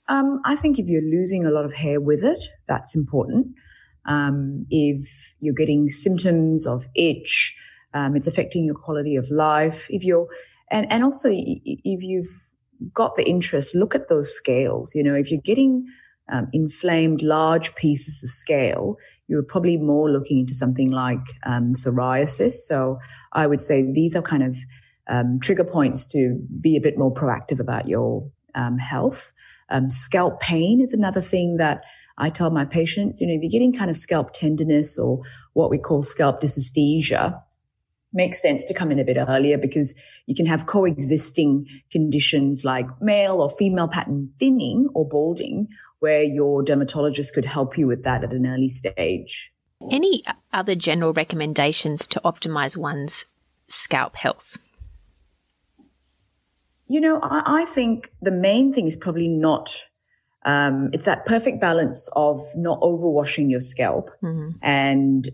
Um, 0.08 0.40
I 0.44 0.56
think 0.56 0.78
if 0.78 0.88
you're 0.88 1.02
losing 1.02 1.44
a 1.44 1.50
lot 1.50 1.64
of 1.64 1.74
hair 1.74 2.00
with 2.00 2.24
it, 2.24 2.38
that's 2.66 2.94
important. 2.94 3.48
Um, 4.04 4.66
if 4.70 5.34
you're 5.40 5.54
getting 5.54 5.88
symptoms 5.88 6.66
of 6.66 6.86
itch, 6.94 7.56
um, 7.94 8.16
it's 8.16 8.26
affecting 8.26 8.64
your 8.64 8.74
quality 8.74 9.16
of 9.16 9.30
life. 9.30 9.86
If 9.90 10.04
you're, 10.04 10.26
and, 10.70 10.90
and 10.90 11.04
also 11.04 11.28
if 11.30 12.02
you've 12.02 12.42
got 12.92 13.14
the 13.14 13.28
interest, 13.28 13.74
look 13.74 13.94
at 13.94 14.08
those 14.08 14.34
scales. 14.34 14.94
You 14.94 15.04
know, 15.04 15.14
if 15.14 15.30
you're 15.30 15.40
getting 15.40 15.86
um, 16.28 16.48
inflamed 16.52 17.22
large 17.22 17.74
pieces 17.74 18.22
of 18.22 18.30
scale, 18.30 18.96
you're 19.28 19.42
probably 19.42 19.76
more 19.76 20.10
looking 20.10 20.40
into 20.40 20.54
something 20.54 20.90
like 20.90 21.24
um, 21.44 21.72
psoriasis. 21.72 22.54
So 22.54 22.98
I 23.32 23.46
would 23.46 23.60
say 23.60 23.82
these 23.82 24.16
are 24.16 24.22
kind 24.22 24.42
of 24.42 24.56
um, 25.08 25.40
trigger 25.40 25.64
points 25.64 26.06
to 26.06 26.38
be 26.60 26.76
a 26.76 26.80
bit 26.80 26.96
more 26.96 27.12
proactive 27.12 27.60
about 27.60 27.88
your 27.88 28.28
um, 28.54 28.78
health. 28.78 29.32
Um, 29.68 29.90
scalp 29.90 30.40
pain 30.40 30.80
is 30.80 30.92
another 30.92 31.20
thing 31.20 31.56
that 31.56 31.82
I 32.18 32.30
tell 32.30 32.50
my 32.50 32.64
patients, 32.64 33.20
you 33.20 33.26
know, 33.26 33.34
if 33.34 33.42
you're 33.42 33.50
getting 33.50 33.72
kind 33.72 33.90
of 33.90 33.96
scalp 33.96 34.32
tenderness 34.32 34.98
or 34.98 35.22
what 35.54 35.70
we 35.70 35.78
call 35.78 36.02
scalp 36.02 36.40
dysesthesia, 36.40 37.42
makes 38.12 38.40
sense 38.40 38.64
to 38.64 38.74
come 38.74 38.90
in 38.90 38.98
a 38.98 39.04
bit 39.04 39.16
earlier 39.16 39.58
because 39.58 39.94
you 40.26 40.34
can 40.34 40.46
have 40.46 40.66
coexisting 40.66 41.66
conditions 41.90 42.64
like 42.64 42.86
male 43.00 43.40
or 43.40 43.48
female 43.50 43.88
pattern 43.88 44.30
thinning 44.38 44.88
or 44.94 45.08
balding 45.08 45.68
where 46.00 46.22
your 46.22 46.62
dermatologist 46.62 47.34
could 47.34 47.44
help 47.44 47.78
you 47.78 47.86
with 47.86 48.02
that 48.02 48.24
at 48.24 48.32
an 48.32 48.46
early 48.46 48.68
stage. 48.68 49.52
Any 49.90 50.22
other 50.52 50.74
general 50.74 51.12
recommendations 51.12 52.06
to 52.08 52.20
optimize 52.24 52.76
one's 52.76 53.26
scalp 53.68 54.16
health? 54.16 54.58
You 56.88 57.00
know, 57.00 57.20
I, 57.22 57.62
I 57.62 57.64
think 57.64 58.12
the 58.20 58.30
main 58.30 58.72
thing 58.72 58.86
is 58.86 58.96
probably 58.96 59.28
not 59.28 59.82
um, 60.44 60.90
it's 60.92 61.04
that 61.04 61.24
perfect 61.24 61.60
balance 61.60 62.08
of 62.16 62.42
not 62.56 62.80
overwashing 62.80 63.50
your 63.50 63.60
scalp 63.60 64.10
mm-hmm. 64.22 64.50
and 64.60 65.28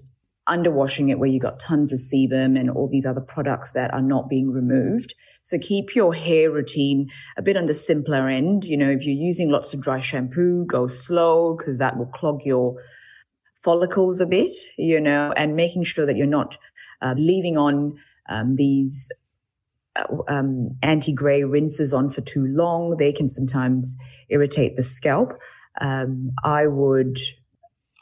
underwashing 0.48 1.10
it 1.10 1.18
where 1.18 1.28
you 1.28 1.38
got 1.38 1.60
tons 1.60 1.92
of 1.92 1.98
sebum 1.98 2.58
and 2.58 2.70
all 2.70 2.88
these 2.88 3.06
other 3.06 3.20
products 3.20 3.72
that 3.72 3.92
are 3.92 4.02
not 4.02 4.28
being 4.28 4.50
removed. 4.50 5.14
So 5.42 5.58
keep 5.58 5.94
your 5.94 6.14
hair 6.14 6.50
routine 6.50 7.10
a 7.36 7.42
bit 7.42 7.56
on 7.56 7.66
the 7.66 7.74
simpler 7.74 8.28
end. 8.28 8.64
You 8.64 8.76
know, 8.76 8.90
if 8.90 9.04
you're 9.04 9.14
using 9.14 9.50
lots 9.50 9.74
of 9.74 9.80
dry 9.80 10.00
shampoo, 10.00 10.64
go 10.66 10.86
slow 10.86 11.56
because 11.56 11.78
that 11.78 11.96
will 11.98 12.06
clog 12.06 12.44
your 12.44 12.82
follicles 13.62 14.20
a 14.20 14.26
bit, 14.26 14.52
you 14.76 15.00
know, 15.00 15.32
and 15.36 15.56
making 15.56 15.84
sure 15.84 16.06
that 16.06 16.16
you're 16.16 16.26
not 16.26 16.58
uh, 17.02 17.14
leaving 17.16 17.56
on 17.56 17.98
um, 18.28 18.56
these 18.56 19.10
uh, 19.96 20.06
um, 20.28 20.70
anti-gray 20.82 21.44
rinses 21.44 21.92
on 21.92 22.08
for 22.08 22.20
too 22.20 22.46
long. 22.46 22.96
They 22.98 23.12
can 23.12 23.28
sometimes 23.28 23.96
irritate 24.28 24.76
the 24.76 24.82
scalp. 24.82 25.32
Um, 25.80 26.30
I 26.44 26.66
would 26.66 27.18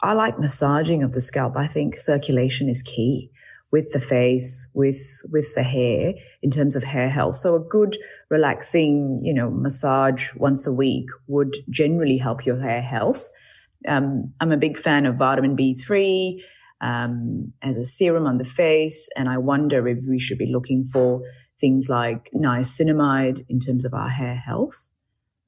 I 0.03 0.13
like 0.13 0.39
massaging 0.39 1.03
of 1.03 1.13
the 1.13 1.21
scalp. 1.21 1.57
I 1.57 1.67
think 1.67 1.95
circulation 1.95 2.69
is 2.69 2.83
key 2.83 3.31
with 3.71 3.91
the 3.91 3.99
face, 3.99 4.67
with, 4.73 5.21
with 5.31 5.53
the 5.55 5.63
hair 5.63 6.13
in 6.41 6.51
terms 6.51 6.75
of 6.75 6.83
hair 6.83 7.09
health. 7.09 7.35
So 7.35 7.55
a 7.55 7.59
good 7.59 7.97
relaxing, 8.29 9.21
you 9.23 9.33
know, 9.33 9.49
massage 9.49 10.33
once 10.35 10.67
a 10.67 10.71
week 10.71 11.07
would 11.27 11.57
generally 11.69 12.17
help 12.17 12.45
your 12.45 12.59
hair 12.61 12.81
health. 12.81 13.29
Um, 13.87 14.33
I'm 14.39 14.51
a 14.51 14.57
big 14.57 14.77
fan 14.77 15.05
of 15.05 15.17
vitamin 15.17 15.57
B3, 15.57 16.41
um, 16.79 17.51
as 17.61 17.75
a 17.77 17.85
serum 17.85 18.25
on 18.25 18.37
the 18.37 18.45
face. 18.45 19.09
And 19.17 19.27
I 19.27 19.37
wonder 19.37 19.87
if 19.87 20.05
we 20.07 20.19
should 20.19 20.37
be 20.37 20.51
looking 20.51 20.85
for 20.85 21.21
things 21.59 21.89
like 21.89 22.29
niacinamide 22.35 23.43
in 23.49 23.59
terms 23.59 23.83
of 23.83 23.93
our 23.93 24.09
hair 24.09 24.35
health. 24.35 24.89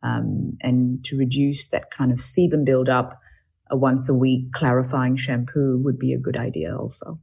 Um, 0.02 0.58
and 0.62 1.04
to 1.06 1.18
reduce 1.18 1.70
that 1.70 1.92
kind 1.92 2.12
of 2.12 2.20
sebum 2.20 2.66
buildup 2.66 3.20
a 3.70 3.78
once 3.78 4.10
a 4.10 4.14
week 4.14 4.52
clarifying 4.52 5.16
shampoo 5.16 5.78
would 5.84 6.00
be 6.00 6.14
a 6.14 6.20
good 6.20 6.38
idea 6.38 6.76
also. 6.76 7.20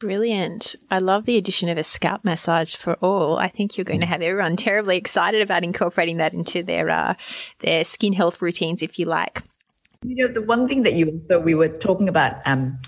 Brilliant. 0.00 0.76
I 0.92 1.00
love 1.00 1.24
the 1.24 1.36
addition 1.36 1.68
of 1.68 1.76
a 1.76 1.82
scalp 1.82 2.24
massage 2.24 2.76
for 2.76 2.94
all. 2.94 3.36
I 3.36 3.48
think 3.48 3.76
you're 3.76 3.84
going 3.84 4.00
to 4.00 4.06
have 4.06 4.22
everyone 4.22 4.56
terribly 4.56 4.96
excited 4.96 5.42
about 5.42 5.64
incorporating 5.64 6.18
that 6.18 6.34
into 6.34 6.62
their 6.62 6.88
uh, 6.88 7.14
their 7.60 7.84
skin 7.84 8.12
health 8.12 8.40
routines 8.40 8.80
if 8.80 8.98
you 8.98 9.06
like. 9.06 9.42
You 10.04 10.26
know, 10.26 10.32
the 10.32 10.42
one 10.42 10.68
thing 10.68 10.84
that 10.84 10.92
you 10.92 11.08
also 11.08 11.40
we 11.40 11.56
were 11.56 11.68
talking 11.68 12.08
about 12.08 12.34
um, 12.46 12.78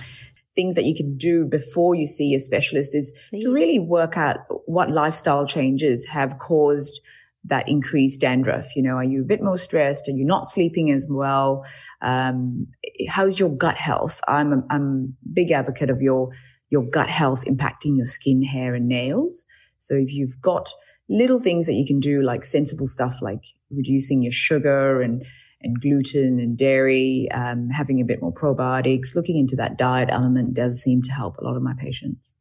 things 0.55 0.77
that 0.77 0.85
you 0.85 0.95
can 0.95 1.17
do 1.17 1.47
before 1.47 1.97
you 1.97 2.07
see 2.07 2.33
a 2.35 2.39
specialist 2.39 2.95
is 2.95 3.13
to 3.41 3.53
really 3.53 3.81
work 3.81 4.17
out 4.17 4.39
what 4.67 4.91
lifestyle 4.91 5.47
changes 5.47 6.07
have 6.07 6.39
caused 6.39 7.01
that 7.45 7.69
increased 7.69 8.21
dandruff? 8.21 8.77
You 8.77 8.83
know, 8.83 8.97
are 8.97 9.05
you 9.05 9.23
a 9.23 9.27
bit 9.27 9.43
more 9.43 9.57
stressed? 9.57 10.09
Are 10.09 10.13
you 10.13 10.25
not 10.25 10.47
sleeping 10.47 10.91
as 10.91 11.07
well? 11.11 11.65
Um, 12.03 12.67
how's 13.09 13.39
your 13.39 13.51
gut 13.51 13.77
health? 13.77 14.21
I'm 14.29 14.53
a, 14.53 14.63
I'm 14.71 15.17
a 15.23 15.33
big 15.33 15.51
advocate 15.51 15.91
of 15.91 16.01
your 16.01 16.31
your 16.71 16.85
gut 16.85 17.11
health 17.11 17.45
impacting 17.47 17.97
your 17.97 18.07
skin, 18.07 18.45
hair, 18.45 18.75
and 18.75 18.89
nails. 18.89 19.45
So 19.79 19.95
if 19.95 20.13
you've 20.13 20.41
got 20.41 20.71
little 21.09 21.41
things 21.41 21.67
that 21.67 21.75
you 21.75 21.85
can 21.85 21.99
do, 21.99 22.23
like 22.23 22.45
sensible 22.45 22.87
stuff 22.87 23.21
like 23.21 23.45
reducing 23.71 24.23
your 24.23 24.33
sugar 24.33 25.03
and 25.03 25.25
and 25.63 25.81
gluten 25.81 26.39
and 26.39 26.57
dairy, 26.57 27.29
um, 27.33 27.69
having 27.69 28.01
a 28.01 28.05
bit 28.05 28.23
more 28.23 28.33
probiotics, 28.33 29.15
looking 29.15 29.37
into 29.37 29.57
that 29.57 29.77
diet 29.77 30.09
element 30.11 30.55
does 30.55 30.83
seem 30.83 31.03
to 31.03 31.13
help 31.13 31.37
a 31.37 31.45
lot 31.45 31.57
of 31.57 31.63
my 31.63 31.75
patients. 31.75 32.35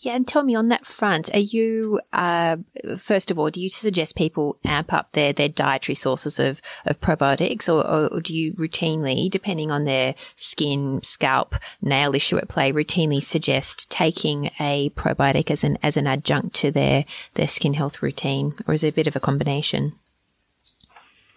Yeah, 0.00 0.16
and 0.16 0.26
tell 0.26 0.42
me 0.42 0.54
on 0.54 0.68
that 0.68 0.86
front, 0.86 1.32
are 1.34 1.38
you 1.38 2.00
uh, 2.12 2.56
first 2.98 3.30
of 3.30 3.38
all, 3.38 3.50
do 3.50 3.60
you 3.60 3.68
suggest 3.68 4.16
people 4.16 4.58
amp 4.64 4.92
up 4.92 5.12
their 5.12 5.32
their 5.32 5.48
dietary 5.48 5.94
sources 5.94 6.38
of 6.38 6.60
of 6.84 7.00
probiotics, 7.00 7.68
or, 7.68 7.86
or, 8.12 8.20
do 8.20 8.34
you 8.34 8.54
routinely, 8.54 9.30
depending 9.30 9.70
on 9.70 9.84
their 9.84 10.14
skin, 10.34 11.00
scalp, 11.02 11.54
nail 11.80 12.14
issue 12.14 12.38
at 12.38 12.48
play, 12.48 12.72
routinely 12.72 13.22
suggest 13.22 13.88
taking 13.88 14.50
a 14.58 14.90
probiotic 14.90 15.50
as 15.50 15.62
an 15.62 15.78
as 15.82 15.96
an 15.96 16.06
adjunct 16.06 16.56
to 16.56 16.70
their 16.72 17.04
their 17.34 17.48
skin 17.48 17.74
health 17.74 18.02
routine, 18.02 18.54
or 18.66 18.74
is 18.74 18.82
it 18.82 18.88
a 18.88 18.92
bit 18.92 19.06
of 19.06 19.14
a 19.14 19.20
combination? 19.20 19.92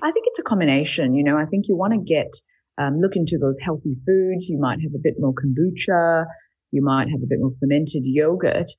I 0.06 0.12
think 0.12 0.28
it's 0.28 0.38
a 0.38 0.44
combination. 0.44 1.16
You 1.16 1.24
know, 1.24 1.36
I 1.36 1.46
think 1.46 1.66
you 1.68 1.76
want 1.76 1.94
to 1.94 2.00
get, 2.00 2.32
um, 2.78 3.00
look 3.00 3.16
into 3.16 3.40
those 3.42 3.60
healthy 3.60 3.96
foods. 4.06 4.48
You 4.48 4.60
might 4.60 4.78
have 4.84 4.94
a 4.94 5.02
bit 5.02 5.16
more 5.18 5.34
kombucha. 5.34 6.26
You 6.72 6.84
might 6.84 7.10
have 7.10 7.24
a 7.24 7.28
bit 7.28 7.40
more 7.40 7.50
fermented 7.60 8.04
yogurt. 8.06 8.70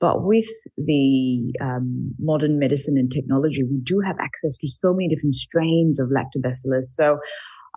But 0.00 0.24
with 0.24 0.48
the 0.76 1.52
um, 1.60 2.12
modern 2.18 2.58
medicine 2.58 2.96
and 2.98 3.08
technology, 3.12 3.62
we 3.62 3.78
do 3.84 4.00
have 4.04 4.16
access 4.20 4.56
to 4.56 4.68
so 4.68 4.92
many 4.92 5.08
different 5.08 5.36
strains 5.36 6.00
of 6.00 6.08
lactobacillus. 6.08 6.86
So 6.86 7.18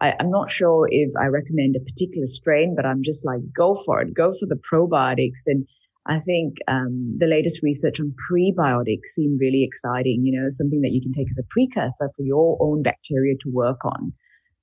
I, 0.02 0.16
am 0.20 0.32
not 0.32 0.50
sure 0.50 0.88
if 0.90 1.12
I 1.22 1.28
recommend 1.28 1.76
a 1.76 1.86
particular 1.86 2.26
strain, 2.26 2.74
but 2.76 2.88
I'm 2.88 3.04
just 3.04 3.24
like, 3.24 3.42
go 3.56 3.76
for 3.86 4.02
it. 4.02 4.16
Go 4.16 4.34
for 4.34 4.48
the 4.48 4.60
probiotics 4.74 5.44
and 5.46 5.68
I 6.08 6.20
think 6.20 6.58
um, 6.68 7.16
the 7.18 7.28
latest 7.28 7.62
research 7.64 8.00
on 8.00 8.14
prebiotics 8.32 9.08
seem 9.14 9.38
really 9.40 9.64
exciting. 9.64 10.22
You 10.24 10.40
know, 10.40 10.48
something 10.50 10.82
that 10.82 10.92
you 10.92 11.02
can 11.02 11.12
take 11.12 11.28
as 11.30 11.40
a 11.40 11.48
precursor 11.50 12.10
for 12.16 12.24
your 12.24 12.58
own 12.62 12.84
bacteria 12.84 13.36
to 13.42 13.50
work 13.52 13.84
on. 13.86 14.14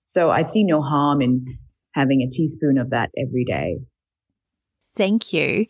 So 0.05 0.31
I 0.31 0.43
see 0.43 0.65
no 0.65 0.83
harm 0.83 1.21
in 1.21 1.45
having 1.95 2.23
a 2.23 2.29
teaspoon 2.29 2.79
of 2.79 2.91
that 2.91 3.11
every 3.17 3.45
day. 3.45 3.79
Thank 4.95 5.33
you. 5.33 5.67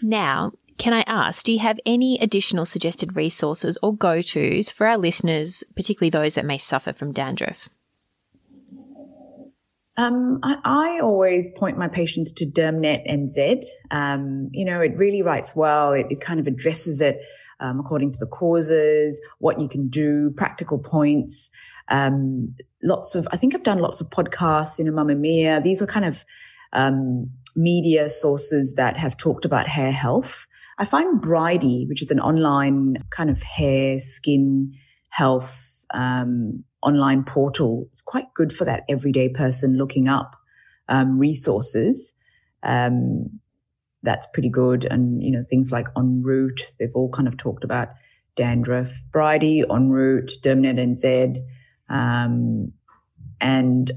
Now, 0.00 0.52
can 0.78 0.94
I 0.94 1.02
ask, 1.06 1.44
do 1.44 1.52
you 1.52 1.58
have 1.58 1.78
any 1.84 2.18
additional 2.18 2.64
suggested 2.64 3.16
resources 3.16 3.76
or 3.82 3.94
go 3.94 4.22
tos 4.22 4.70
for 4.70 4.86
our 4.86 4.96
listeners, 4.96 5.62
particularly 5.76 6.10
those 6.10 6.34
that 6.34 6.46
may 6.46 6.56
suffer 6.56 6.92
from 6.92 7.12
dandruff? 7.12 7.68
Um, 10.00 10.38
I, 10.42 10.56
I, 10.64 11.00
always 11.00 11.50
point 11.56 11.76
my 11.76 11.88
patients 11.88 12.32
to 12.32 12.46
DermNet 12.46 13.06
NZ. 13.06 13.64
Um, 13.90 14.48
you 14.50 14.64
know, 14.64 14.80
it 14.80 14.96
really 14.96 15.20
writes 15.20 15.54
well. 15.54 15.92
It, 15.92 16.06
it 16.08 16.20
kind 16.22 16.40
of 16.40 16.46
addresses 16.46 17.02
it 17.02 17.20
um, 17.60 17.78
according 17.78 18.12
to 18.12 18.18
the 18.20 18.26
causes, 18.26 19.20
what 19.40 19.60
you 19.60 19.68
can 19.68 19.88
do, 19.88 20.32
practical 20.36 20.78
points. 20.78 21.50
Um, 21.88 22.54
lots 22.82 23.14
of, 23.14 23.28
I 23.30 23.36
think 23.36 23.54
I've 23.54 23.62
done 23.62 23.80
lots 23.80 24.00
of 24.00 24.08
podcasts, 24.08 24.78
you 24.78 24.86
know, 24.86 24.92
Mamamia. 24.92 25.62
These 25.62 25.82
are 25.82 25.86
kind 25.86 26.06
of 26.06 26.24
um, 26.72 27.30
media 27.54 28.08
sources 28.08 28.74
that 28.76 28.96
have 28.96 29.18
talked 29.18 29.44
about 29.44 29.66
hair 29.66 29.92
health. 29.92 30.46
I 30.78 30.86
find 30.86 31.20
Bridey, 31.20 31.86
which 31.88 32.00
is 32.00 32.10
an 32.10 32.20
online 32.20 32.96
kind 33.10 33.28
of 33.28 33.42
hair, 33.42 33.98
skin 33.98 34.72
health 35.10 35.84
um, 35.92 36.64
online 36.82 37.24
portal. 37.24 37.86
It's 37.90 38.02
quite 38.02 38.32
good 38.34 38.52
for 38.52 38.64
that 38.64 38.84
everyday 38.88 39.28
person 39.28 39.76
looking 39.76 40.08
up 40.08 40.36
um, 40.88 41.18
resources. 41.18 42.14
Um, 42.62 43.40
that's 44.02 44.28
pretty 44.32 44.48
good. 44.48 44.84
And, 44.84 45.22
you 45.22 45.30
know, 45.30 45.42
things 45.42 45.72
like 45.72 45.88
En 45.96 46.22
route, 46.22 46.72
they've 46.78 46.94
all 46.94 47.10
kind 47.10 47.28
of 47.28 47.36
talked 47.36 47.64
about 47.64 47.88
dandruff, 48.34 49.02
Bridey, 49.10 49.62
Enroute, 49.68 50.40
DermNet 50.42 50.78
NZ. 50.78 51.36
Um, 51.88 52.72
and 53.40 53.90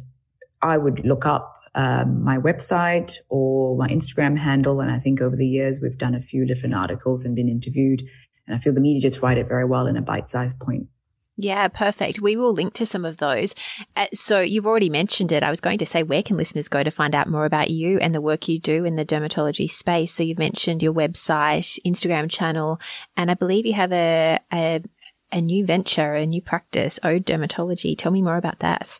I 0.61 0.77
would 0.77 1.05
look 1.05 1.25
up 1.25 1.53
um, 1.75 2.23
my 2.23 2.37
website 2.37 3.17
or 3.29 3.77
my 3.77 3.87
Instagram 3.87 4.37
handle. 4.37 4.81
And 4.81 4.91
I 4.91 4.99
think 4.99 5.21
over 5.21 5.35
the 5.35 5.47
years, 5.47 5.79
we've 5.81 5.97
done 5.97 6.15
a 6.15 6.21
few 6.21 6.45
different 6.45 6.75
articles 6.75 7.25
and 7.25 7.35
been 7.35 7.49
interviewed. 7.49 8.03
And 8.45 8.55
I 8.55 8.59
feel 8.59 8.73
the 8.73 8.81
media 8.81 9.01
just 9.01 9.21
write 9.21 9.37
it 9.37 9.47
very 9.47 9.65
well 9.65 9.87
in 9.87 9.95
a 9.95 10.01
bite 10.01 10.29
sized 10.29 10.59
point. 10.59 10.87
Yeah, 11.35 11.67
perfect. 11.67 12.21
We 12.21 12.35
will 12.35 12.53
link 12.53 12.75
to 12.75 12.85
some 12.85 13.05
of 13.05 13.17
those. 13.17 13.55
Uh, 13.95 14.05
so 14.13 14.41
you've 14.41 14.67
already 14.67 14.89
mentioned 14.89 15.31
it. 15.31 15.41
I 15.41 15.49
was 15.49 15.61
going 15.61 15.79
to 15.79 15.85
say, 15.85 16.03
where 16.03 16.21
can 16.21 16.37
listeners 16.37 16.67
go 16.67 16.83
to 16.83 16.91
find 16.91 17.15
out 17.15 17.27
more 17.27 17.45
about 17.45 17.71
you 17.71 17.97
and 17.97 18.13
the 18.13 18.21
work 18.21 18.47
you 18.47 18.59
do 18.59 18.85
in 18.85 18.97
the 18.97 19.05
dermatology 19.05 19.69
space? 19.69 20.13
So 20.13 20.21
you've 20.21 20.37
mentioned 20.37 20.83
your 20.83 20.93
website, 20.93 21.79
Instagram 21.85 22.29
channel, 22.29 22.79
and 23.17 23.31
I 23.31 23.33
believe 23.33 23.65
you 23.65 23.73
have 23.73 23.91
a, 23.91 24.39
a, 24.51 24.83
a 25.31 25.41
new 25.41 25.65
venture, 25.65 26.13
a 26.13 26.25
new 26.27 26.41
practice, 26.41 26.99
Ode 27.03 27.25
Dermatology. 27.25 27.97
Tell 27.97 28.11
me 28.11 28.21
more 28.21 28.37
about 28.37 28.59
that. 28.59 28.99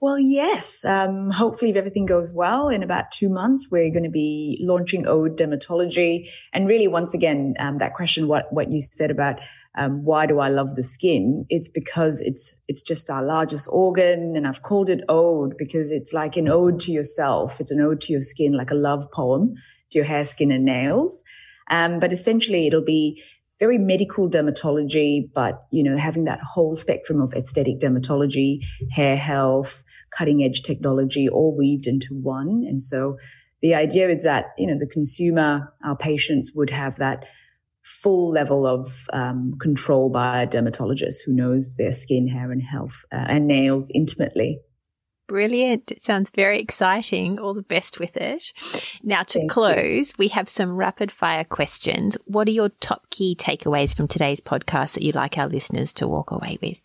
Well, 0.00 0.18
yes. 0.18 0.82
Um, 0.86 1.30
hopefully, 1.30 1.72
if 1.72 1.76
everything 1.76 2.06
goes 2.06 2.32
well, 2.32 2.70
in 2.70 2.82
about 2.82 3.12
two 3.12 3.28
months, 3.28 3.68
we're 3.70 3.90
going 3.90 4.04
to 4.04 4.10
be 4.10 4.58
launching 4.62 5.06
Ode 5.06 5.36
Dermatology. 5.36 6.30
And 6.54 6.66
really, 6.66 6.88
once 6.88 7.12
again, 7.12 7.54
um, 7.58 7.76
that 7.78 7.92
question, 7.92 8.26
what 8.26 8.50
what 8.50 8.70
you 8.70 8.80
said 8.80 9.10
about 9.10 9.40
um, 9.76 10.04
why 10.04 10.26
do 10.26 10.40
I 10.40 10.48
love 10.48 10.74
the 10.74 10.82
skin? 10.82 11.46
It's 11.48 11.68
because 11.68 12.20
it's 12.22 12.56
it's 12.66 12.82
just 12.82 13.08
our 13.08 13.24
largest 13.24 13.68
organ, 13.70 14.34
and 14.36 14.46
I've 14.46 14.62
called 14.62 14.90
it 14.90 15.02
Ode 15.08 15.54
because 15.56 15.92
it's 15.92 16.12
like 16.12 16.36
an 16.36 16.48
ode 16.48 16.80
to 16.80 16.92
yourself. 16.92 17.60
It's 17.60 17.70
an 17.70 17.80
ode 17.80 18.00
to 18.02 18.12
your 18.12 18.22
skin, 18.22 18.56
like 18.56 18.70
a 18.70 18.74
love 18.74 19.06
poem 19.12 19.54
to 19.90 19.98
your 19.98 20.04
hair, 20.04 20.24
skin, 20.24 20.50
and 20.50 20.64
nails. 20.64 21.22
Um, 21.70 22.00
but 22.00 22.12
essentially, 22.12 22.66
it'll 22.66 22.84
be 22.84 23.22
very 23.60 23.78
medical 23.78 24.28
dermatology, 24.28 25.30
but 25.34 25.62
you 25.70 25.84
know, 25.84 25.96
having 25.96 26.24
that 26.24 26.40
whole 26.40 26.74
spectrum 26.74 27.20
of 27.20 27.32
aesthetic 27.34 27.78
dermatology, 27.78 28.58
hair 28.90 29.16
health, 29.16 29.84
cutting 30.10 30.42
edge 30.42 30.62
technology, 30.62 31.28
all 31.28 31.56
weaved 31.56 31.86
into 31.86 32.14
one. 32.14 32.64
And 32.66 32.82
so 32.82 33.18
the 33.62 33.74
idea 33.74 34.08
is 34.08 34.24
that, 34.24 34.46
you 34.58 34.66
know, 34.66 34.78
the 34.78 34.86
consumer, 34.86 35.72
our 35.84 35.96
patients 35.96 36.52
would 36.54 36.70
have 36.70 36.96
that 36.96 37.26
full 37.82 38.30
level 38.30 38.66
of 38.66 39.06
um, 39.12 39.56
control 39.60 40.10
by 40.10 40.42
a 40.42 40.46
dermatologist 40.46 41.24
who 41.24 41.32
knows 41.32 41.76
their 41.76 41.92
skin, 41.92 42.28
hair, 42.28 42.52
and 42.52 42.62
health 42.62 43.04
uh, 43.12 43.26
and 43.28 43.46
nails 43.46 43.90
intimately. 43.94 44.60
Brilliant. 45.26 45.92
It 45.92 46.02
sounds 46.02 46.30
very 46.30 46.58
exciting. 46.58 47.38
All 47.38 47.54
the 47.54 47.62
best 47.62 48.00
with 48.00 48.16
it. 48.16 48.52
Now, 49.04 49.22
to 49.22 49.38
Thank 49.38 49.50
close, 49.50 50.08
you. 50.08 50.14
we 50.18 50.28
have 50.28 50.48
some 50.48 50.74
rapid 50.74 51.12
fire 51.12 51.44
questions. 51.44 52.16
What 52.24 52.48
are 52.48 52.52
your 52.52 52.70
top 52.80 53.08
key 53.10 53.36
takeaways 53.38 53.94
from 53.94 54.08
today's 54.08 54.40
podcast 54.40 54.94
that 54.94 55.02
you'd 55.02 55.14
like 55.14 55.38
our 55.38 55.48
listeners 55.48 55.92
to 55.94 56.08
walk 56.08 56.32
away 56.32 56.58
with? 56.60 56.80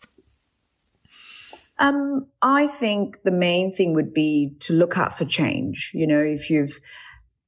Um, 1.78 2.28
I 2.40 2.68
think 2.68 3.22
the 3.24 3.32
main 3.32 3.72
thing 3.72 3.94
would 3.94 4.14
be 4.14 4.54
to 4.60 4.72
look 4.72 4.96
out 4.96 5.18
for 5.18 5.24
change. 5.24 5.90
You 5.92 6.06
know, 6.06 6.20
if 6.20 6.48
you've 6.48 6.78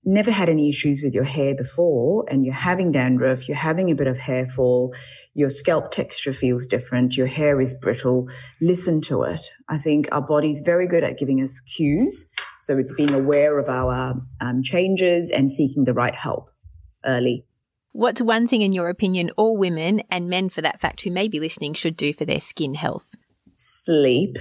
never 0.09 0.31
had 0.31 0.49
any 0.49 0.69
issues 0.69 1.03
with 1.05 1.15
your 1.15 1.25
hair 1.25 1.55
before 1.55 2.25
and 2.29 2.45
you're 2.45 2.55
having 2.55 2.91
dandruff, 2.91 3.47
you're 3.47 3.57
having 3.57 3.91
a 3.91 3.95
bit 3.95 4.07
of 4.07 4.17
hair 4.17 4.47
fall, 4.47 4.95
your 5.35 5.51
scalp 5.51 5.91
texture 5.91 6.33
feels 6.33 6.67
different, 6.67 7.17
your 7.17 7.27
hair 7.27 7.61
is 7.61 7.75
brittle, 7.75 8.29
listen 8.61 9.01
to 9.03 9.23
it. 9.23 9.43
I 9.69 9.79
think 9.79 10.09
our 10.11 10.23
body's 10.23 10.63
very 10.63 10.89
good 10.89 11.05
at 11.05 11.19
giving 11.19 11.43
us 11.43 11.61
cues. 11.61 12.27
So 12.61 12.79
it's 12.79 12.95
being 12.95 13.13
aware 13.13 13.59
of 13.59 13.69
our 13.69 14.21
um, 14.41 14.63
changes 14.63 15.31
and 15.31 15.53
seeking 15.53 15.85
the 15.85 15.95
right 15.95 16.15
help 16.15 16.51
early. 17.05 17.45
What's 17.93 18.23
one 18.23 18.47
thing, 18.47 18.63
in 18.63 18.73
your 18.73 18.89
opinion, 18.89 19.31
all 19.37 19.57
women 19.57 20.03
and 20.11 20.29
men 20.29 20.49
for 20.49 20.63
that 20.63 20.81
fact 20.81 21.03
who 21.03 21.11
may 21.11 21.29
be 21.29 21.41
listening 21.41 21.75
should 21.75 21.97
do 21.97 22.13
for 22.13 22.25
their 22.25 22.41
skin 22.41 22.75
health? 22.75 23.15
Sleep, 23.55 24.39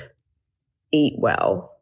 eat 0.92 1.16
well, 1.18 1.78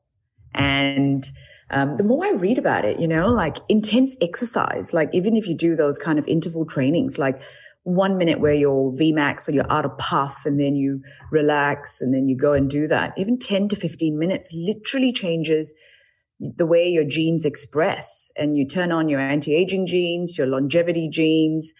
and 0.53 1.25
um, 1.71 1.97
the 1.97 2.03
more 2.03 2.25
I 2.25 2.31
read 2.31 2.57
about 2.57 2.85
it, 2.85 2.99
you 2.99 3.07
know, 3.07 3.29
like 3.29 3.57
intense 3.69 4.15
exercise, 4.21 4.93
like 4.93 5.09
even 5.13 5.35
if 5.35 5.47
you 5.47 5.55
do 5.55 5.75
those 5.75 5.97
kind 5.97 6.19
of 6.19 6.27
interval 6.27 6.65
trainings, 6.65 7.17
like 7.17 7.41
one 7.83 8.17
minute 8.17 8.39
where 8.39 8.53
you're 8.53 8.91
VMAX 8.93 9.47
or 9.47 9.51
you're 9.51 9.71
out 9.71 9.85
of 9.85 9.97
puff 9.97 10.45
and 10.45 10.59
then 10.59 10.75
you 10.75 11.01
relax 11.31 12.01
and 12.01 12.13
then 12.13 12.27
you 12.27 12.35
go 12.35 12.53
and 12.53 12.69
do 12.69 12.87
that, 12.87 13.13
even 13.17 13.37
10 13.37 13.69
to 13.69 13.75
15 13.75 14.17
minutes 14.17 14.53
literally 14.53 15.11
changes 15.11 15.73
the 16.39 16.65
way 16.65 16.87
your 16.87 17.03
genes 17.05 17.45
express 17.45 18.31
and 18.35 18.57
you 18.57 18.67
turn 18.67 18.91
on 18.91 19.07
your 19.07 19.19
anti-aging 19.19 19.87
genes, 19.87 20.37
your 20.37 20.47
longevity 20.47 21.07
genes. 21.09 21.73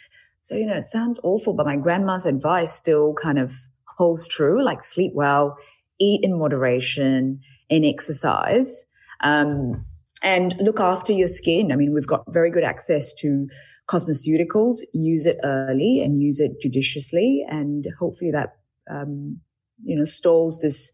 So, 0.44 0.56
you 0.56 0.66
know, 0.66 0.78
it 0.78 0.88
sounds 0.88 1.20
awful, 1.24 1.54
but 1.54 1.66
my 1.66 1.76
grandma's 1.76 2.26
advice 2.26 2.72
still 2.72 3.14
kind 3.14 3.38
of 3.38 3.54
holds 3.98 4.28
true, 4.28 4.64
like 4.64 4.84
sleep 4.84 5.12
well, 5.14 5.58
eat 6.00 6.24
in 6.24 6.38
moderation 6.38 7.42
and 7.70 7.86
exercise. 7.86 8.86
Um, 9.26 9.86
and 10.24 10.56
look 10.60 10.80
after 10.80 11.12
your 11.12 11.28
skin. 11.28 11.72
I 11.72 11.76
mean, 11.76 11.94
we've 11.94 12.08
got 12.08 12.24
very 12.30 12.50
good 12.50 12.64
access 12.64 13.14
to 13.16 13.48
cosmeceuticals. 13.90 14.78
Use 14.94 15.26
it 15.26 15.38
early 15.44 16.02
and 16.02 16.22
use 16.22 16.40
it 16.40 16.62
judiciously, 16.62 17.46
and 17.50 17.88
hopefully 18.00 18.32
that 18.32 18.56
um, 18.90 19.40
you 19.84 19.98
know 19.98 20.06
stalls 20.06 20.60
this 20.60 20.94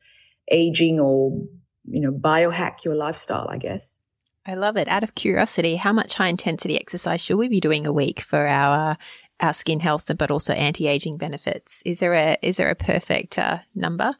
aging 0.49 0.99
or 0.99 1.31
you 1.85 2.01
know 2.01 2.11
biohack 2.11 2.83
your 2.83 2.95
lifestyle. 2.95 3.47
I 3.49 3.57
guess. 3.57 3.97
I 4.45 4.55
love 4.55 4.75
it. 4.75 4.87
Out 4.87 5.03
of 5.03 5.13
curiosity, 5.13 5.75
how 5.75 5.93
much 5.93 6.15
high 6.15 6.29
intensity 6.29 6.79
exercise 6.79 7.21
should 7.21 7.37
we 7.37 7.47
be 7.47 7.59
doing 7.59 7.85
a 7.85 7.93
week 7.93 8.21
for 8.21 8.47
our 8.47 8.97
our 9.39 9.53
skin 9.53 9.79
health, 9.79 10.11
but 10.17 10.31
also 10.31 10.53
anti 10.53 10.87
aging 10.87 11.17
benefits? 11.17 11.83
Is 11.85 11.99
there 11.99 12.13
a 12.13 12.37
is 12.41 12.57
there 12.57 12.69
a 12.69 12.75
perfect 12.75 13.37
uh, 13.37 13.59
number? 13.75 14.15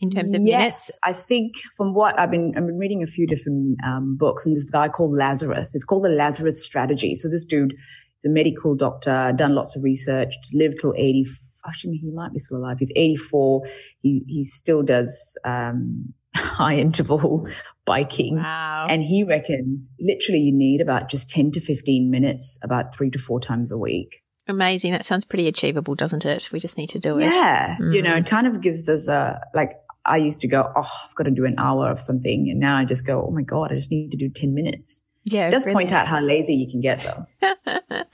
In 0.00 0.10
terms 0.10 0.32
of 0.32 0.42
yes, 0.42 0.88
minutes? 0.88 0.98
I 1.04 1.12
think 1.12 1.54
from 1.76 1.94
what 1.94 2.18
I've 2.18 2.30
been, 2.30 2.52
I've 2.56 2.66
been 2.66 2.78
reading 2.78 3.02
a 3.02 3.06
few 3.06 3.26
different 3.26 3.78
um, 3.84 4.16
books, 4.16 4.46
and 4.46 4.54
this 4.54 4.70
guy 4.70 4.88
called 4.88 5.12
Lazarus. 5.12 5.74
It's 5.74 5.84
called 5.84 6.04
the 6.04 6.10
Lazarus 6.10 6.64
Strategy. 6.64 7.14
So 7.14 7.28
this 7.28 7.44
dude 7.44 7.72
is 7.72 8.24
a 8.24 8.28
medical 8.28 8.74
doctor, 8.74 9.32
done 9.36 9.54
lots 9.54 9.76
of 9.76 9.82
research, 9.82 10.34
lived 10.52 10.78
till 10.80 10.94
eighty. 10.96 11.24
Actually, 11.66 11.96
he 11.96 12.12
might 12.12 12.32
be 12.32 12.38
still 12.38 12.58
alive. 12.58 12.76
He's 12.78 12.92
eighty 12.96 13.16
four. 13.16 13.62
He 14.00 14.22
he 14.26 14.44
still 14.44 14.82
does 14.82 15.36
um, 15.44 16.12
high 16.36 16.76
interval 16.76 17.48
biking, 17.84 18.36
wow. 18.36 18.86
and 18.88 19.02
he 19.02 19.24
reckoned 19.24 19.86
literally 20.00 20.40
you 20.40 20.52
need 20.52 20.80
about 20.80 21.08
just 21.08 21.30
ten 21.30 21.50
to 21.52 21.60
fifteen 21.60 22.10
minutes, 22.10 22.58
about 22.62 22.94
three 22.94 23.10
to 23.10 23.18
four 23.18 23.40
times 23.40 23.72
a 23.72 23.78
week. 23.78 24.22
Amazing. 24.48 24.92
That 24.92 25.04
sounds 25.04 25.24
pretty 25.24 25.48
achievable, 25.48 25.94
doesn't 25.94 26.24
it? 26.24 26.50
We 26.52 26.60
just 26.60 26.76
need 26.76 26.90
to 26.90 27.00
do 27.00 27.18
it. 27.18 27.24
Yeah. 27.24 27.76
Mm. 27.80 27.94
You 27.94 28.02
know, 28.02 28.14
it 28.14 28.26
kind 28.26 28.46
of 28.46 28.60
gives 28.60 28.88
us 28.88 29.08
a, 29.08 29.40
like, 29.54 29.72
I 30.06 30.16
used 30.18 30.40
to 30.42 30.48
go, 30.48 30.72
oh, 30.74 30.90
I've 31.08 31.14
got 31.14 31.24
to 31.24 31.30
do 31.30 31.44
an 31.44 31.56
hour 31.58 31.90
of 31.90 31.98
something. 31.98 32.48
And 32.50 32.60
now 32.60 32.76
I 32.76 32.84
just 32.84 33.06
go, 33.06 33.26
oh 33.26 33.30
my 33.30 33.42
God, 33.42 33.72
I 33.72 33.74
just 33.74 33.90
need 33.90 34.10
to 34.12 34.16
do 34.16 34.28
10 34.28 34.54
minutes. 34.54 35.02
Yeah. 35.24 35.48
It 35.48 35.50
does 35.50 35.66
point 35.66 35.92
out 35.92 36.06
how 36.06 36.20
lazy 36.20 36.54
you 36.54 36.70
can 36.70 36.80
get 36.80 37.00
though. 37.02 38.02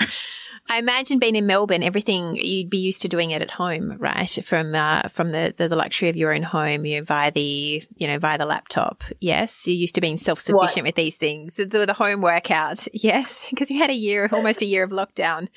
I 0.69 0.79
imagine 0.79 1.19
being 1.19 1.37
in 1.37 1.47
Melbourne, 1.47 1.83
everything 1.83 2.37
you'd 2.37 2.71
be 2.71 2.79
used 2.79 3.03
to 3.03 3.09
doing 3.09 3.33
it 3.33 3.43
at 3.43 3.51
home, 3.51 3.97
right? 3.99 4.31
From 4.43 4.75
uh, 4.75 5.09
from 5.09 5.33
the, 5.33 5.53
the, 5.55 5.69
luxury 5.69 6.09
of 6.09 6.17
your 6.17 6.33
own 6.33 6.43
home, 6.43 6.87
you 6.87 7.03
via 7.03 7.31
the 7.31 7.83
you 7.97 8.07
know 8.07 8.19
via 8.19 8.39
the 8.39 8.47
laptop. 8.47 9.03
Yes, 9.21 9.67
you're 9.67 9.77
used 9.77 9.97
to 9.97 10.01
being 10.01 10.17
self 10.17 10.41
sufficient 10.41 10.87
with 10.87 10.95
these 10.95 11.17
things. 11.17 11.55
The, 11.55 11.67
the, 11.67 11.85
the 11.85 11.93
home 11.93 12.23
workout, 12.23 12.87
yes, 12.95 13.49
because 13.51 13.71
you 13.71 13.79
had 13.79 13.91
a 13.91 13.95
year, 13.95 14.31
almost 14.33 14.63
a 14.63 14.67
year 14.67 14.85
of 14.85 14.91
lockdown. 14.91 15.49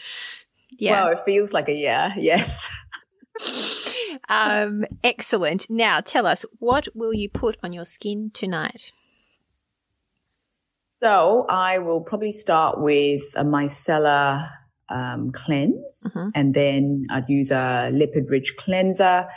Yeah, 0.77 1.03
well, 1.03 1.13
it 1.13 1.19
feels 1.19 1.53
like 1.53 1.69
a 1.69 1.75
year. 1.75 2.13
Yes. 2.17 2.69
um, 4.29 4.85
excellent. 5.03 5.69
Now, 5.69 6.01
tell 6.01 6.25
us, 6.25 6.45
what 6.59 6.87
will 6.95 7.13
you 7.13 7.29
put 7.29 7.57
on 7.63 7.73
your 7.73 7.85
skin 7.85 8.31
tonight? 8.33 8.91
So, 11.01 11.45
I 11.49 11.79
will 11.79 12.01
probably 12.01 12.31
start 12.31 12.81
with 12.81 13.23
a 13.35 13.43
micellar 13.43 14.49
um, 14.89 15.31
cleanse, 15.31 16.03
mm-hmm. 16.07 16.29
and 16.35 16.53
then 16.53 17.05
I'd 17.11 17.29
use 17.29 17.51
a 17.51 17.89
lipid 17.91 18.29
rich 18.29 18.55
cleanser, 18.57 19.27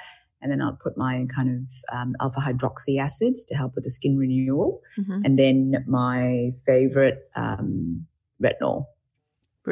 and 0.40 0.52
then 0.52 0.62
I'll 0.62 0.78
put 0.80 0.96
my 0.96 1.26
kind 1.34 1.66
of 1.66 1.96
um, 1.96 2.14
alpha 2.20 2.40
hydroxy 2.40 2.98
acid 3.00 3.34
to 3.48 3.54
help 3.54 3.74
with 3.74 3.84
the 3.84 3.90
skin 3.90 4.16
renewal, 4.16 4.80
mm-hmm. 4.98 5.22
and 5.24 5.38
then 5.38 5.84
my 5.86 6.52
favorite 6.64 7.28
um, 7.34 8.06
retinol. 8.42 8.86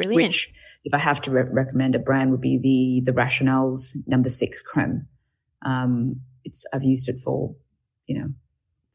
Brilliant. 0.03 0.29
Which 0.29 0.53
if 0.83 0.93
I 0.93 0.99
have 0.99 1.21
to 1.23 1.31
re- 1.31 1.43
recommend 1.51 1.95
a 1.95 1.99
brand 1.99 2.31
would 2.31 2.41
be 2.41 2.57
the, 2.57 3.11
the 3.11 3.17
Rationale's 3.17 3.95
number 4.05 4.29
six 4.29 4.61
creme. 4.61 5.07
Um, 5.63 6.21
it's, 6.43 6.65
I've 6.73 6.83
used 6.83 7.09
it 7.09 7.19
for, 7.19 7.55
you 8.05 8.19
know, 8.19 8.29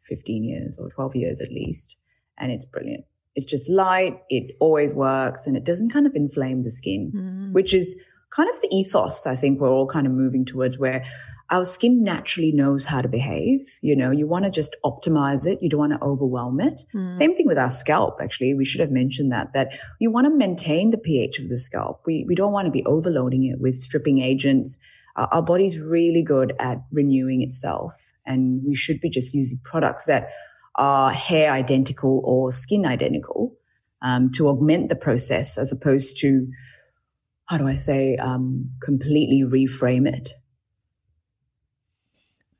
15 0.04 0.44
years 0.44 0.78
or 0.78 0.90
12 0.90 1.16
years 1.16 1.40
at 1.40 1.50
least. 1.50 1.98
And 2.38 2.50
it's 2.50 2.66
brilliant. 2.66 3.04
It's 3.34 3.46
just 3.46 3.68
light. 3.70 4.20
It 4.28 4.56
always 4.60 4.94
works 4.94 5.46
and 5.46 5.56
it 5.56 5.64
doesn't 5.64 5.90
kind 5.90 6.06
of 6.06 6.14
inflame 6.14 6.62
the 6.62 6.70
skin, 6.70 7.12
mm. 7.14 7.52
which 7.52 7.74
is 7.74 7.96
kind 8.30 8.48
of 8.48 8.60
the 8.60 8.68
ethos 8.72 9.26
I 9.26 9.36
think 9.36 9.60
we're 9.60 9.70
all 9.70 9.86
kind 9.86 10.06
of 10.06 10.12
moving 10.12 10.44
towards 10.44 10.78
where 10.78 11.04
our 11.52 11.64
skin 11.64 12.02
naturally 12.02 12.50
knows 12.50 12.86
how 12.86 13.02
to 13.02 13.08
behave. 13.08 13.78
You 13.82 13.94
know, 13.94 14.10
you 14.10 14.26
want 14.26 14.46
to 14.46 14.50
just 14.50 14.74
optimize 14.84 15.46
it. 15.46 15.58
You 15.60 15.68
don't 15.68 15.80
want 15.80 15.92
to 15.92 16.02
overwhelm 16.02 16.60
it. 16.60 16.80
Mm. 16.94 17.18
Same 17.18 17.34
thing 17.34 17.46
with 17.46 17.58
our 17.58 17.68
scalp. 17.68 18.20
Actually, 18.22 18.54
we 18.54 18.64
should 18.64 18.80
have 18.80 18.90
mentioned 18.90 19.30
that, 19.32 19.52
that 19.52 19.78
you 20.00 20.10
want 20.10 20.24
to 20.24 20.34
maintain 20.34 20.90
the 20.90 20.98
pH 20.98 21.38
of 21.38 21.50
the 21.50 21.58
scalp. 21.58 22.00
We, 22.06 22.24
we 22.26 22.34
don't 22.34 22.52
want 22.52 22.66
to 22.66 22.72
be 22.72 22.84
overloading 22.86 23.44
it 23.44 23.60
with 23.60 23.74
stripping 23.74 24.18
agents. 24.20 24.78
Uh, 25.14 25.26
our 25.30 25.42
body's 25.42 25.78
really 25.78 26.22
good 26.22 26.54
at 26.58 26.78
renewing 26.90 27.42
itself 27.42 28.14
and 28.24 28.62
we 28.66 28.74
should 28.74 29.00
be 29.02 29.10
just 29.10 29.34
using 29.34 29.58
products 29.62 30.06
that 30.06 30.30
are 30.76 31.10
hair 31.10 31.52
identical 31.52 32.22
or 32.24 32.50
skin 32.50 32.86
identical, 32.86 33.54
um, 34.00 34.32
to 34.32 34.48
augment 34.48 34.88
the 34.88 34.96
process 34.96 35.58
as 35.58 35.70
opposed 35.70 36.18
to, 36.20 36.48
how 37.44 37.58
do 37.58 37.68
I 37.68 37.76
say, 37.76 38.16
um, 38.16 38.70
completely 38.80 39.42
reframe 39.46 40.08
it. 40.08 40.32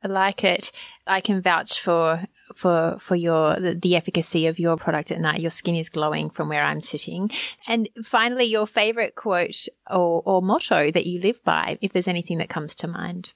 I 0.05 0.09
like 0.09 0.45
it. 0.45 0.73
I 1.07 1.21
can 1.21 1.41
vouch 1.41 1.81
for 1.81 2.25
for 2.55 2.97
for 2.99 3.17
your 3.17 3.59
the, 3.59 3.75
the, 3.75 3.97
efficacy 3.97 4.47
of 4.47 4.59
your 4.59 4.77
product 4.77 5.11
at 5.11 5.21
night. 5.21 5.41
Your 5.41 5.51
skin 5.51 5.75
is 5.75 5.89
glowing 5.89 6.29
from 6.31 6.49
where 6.49 6.65
I'm 6.65 6.81
sitting. 6.81 7.31
And 7.67 7.89
finally, 8.05 8.45
your 8.45 8.67
favorite 8.67 9.15
quote 9.15 9.69
or, 9.91 10.23
or 10.25 10.43
motto 10.43 10.91
that 10.91 11.07
you 11.07 11.21
live 11.21 11.43
by, 11.45 11.79
if 11.81 11.93
there's 11.93 12.09
anything 12.09 12.39
that 12.39 12.49
comes 12.49 12.75
to 12.77 12.89
mind. 12.89 13.33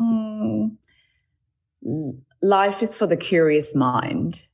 Mm, 0.00 0.76
life 2.42 2.82
is 2.82 2.96
for 2.96 3.06
the 3.06 3.16
curious 3.16 3.74
mind. 3.74 4.46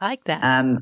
I 0.00 0.08
like 0.08 0.24
that. 0.24 0.44
Um, 0.44 0.80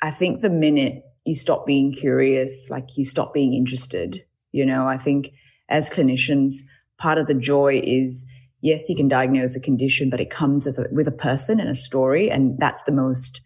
I 0.00 0.10
think 0.10 0.40
the 0.40 0.50
minute 0.50 1.04
you 1.24 1.34
stop 1.34 1.66
being 1.66 1.92
curious, 1.92 2.68
like 2.70 2.96
you 2.96 3.04
stop 3.04 3.32
being 3.32 3.54
interested, 3.54 4.24
you 4.50 4.66
know, 4.66 4.86
I 4.86 4.98
think 4.98 5.30
as 5.68 5.90
clinicians, 5.90 6.56
part 7.02 7.18
of 7.18 7.26
the 7.26 7.34
joy 7.34 7.80
is 7.82 8.28
yes, 8.62 8.88
you 8.88 8.96
can 8.96 9.08
diagnose 9.08 9.56
a 9.56 9.60
condition, 9.60 10.08
but 10.08 10.20
it 10.20 10.30
comes 10.30 10.66
a, 10.66 10.86
with 10.92 11.08
a 11.08 11.12
person 11.12 11.60
and 11.60 11.68
a 11.68 11.74
story. 11.74 12.30
And 12.30 12.58
that's 12.58 12.84
the 12.84 12.92
most 12.92 13.42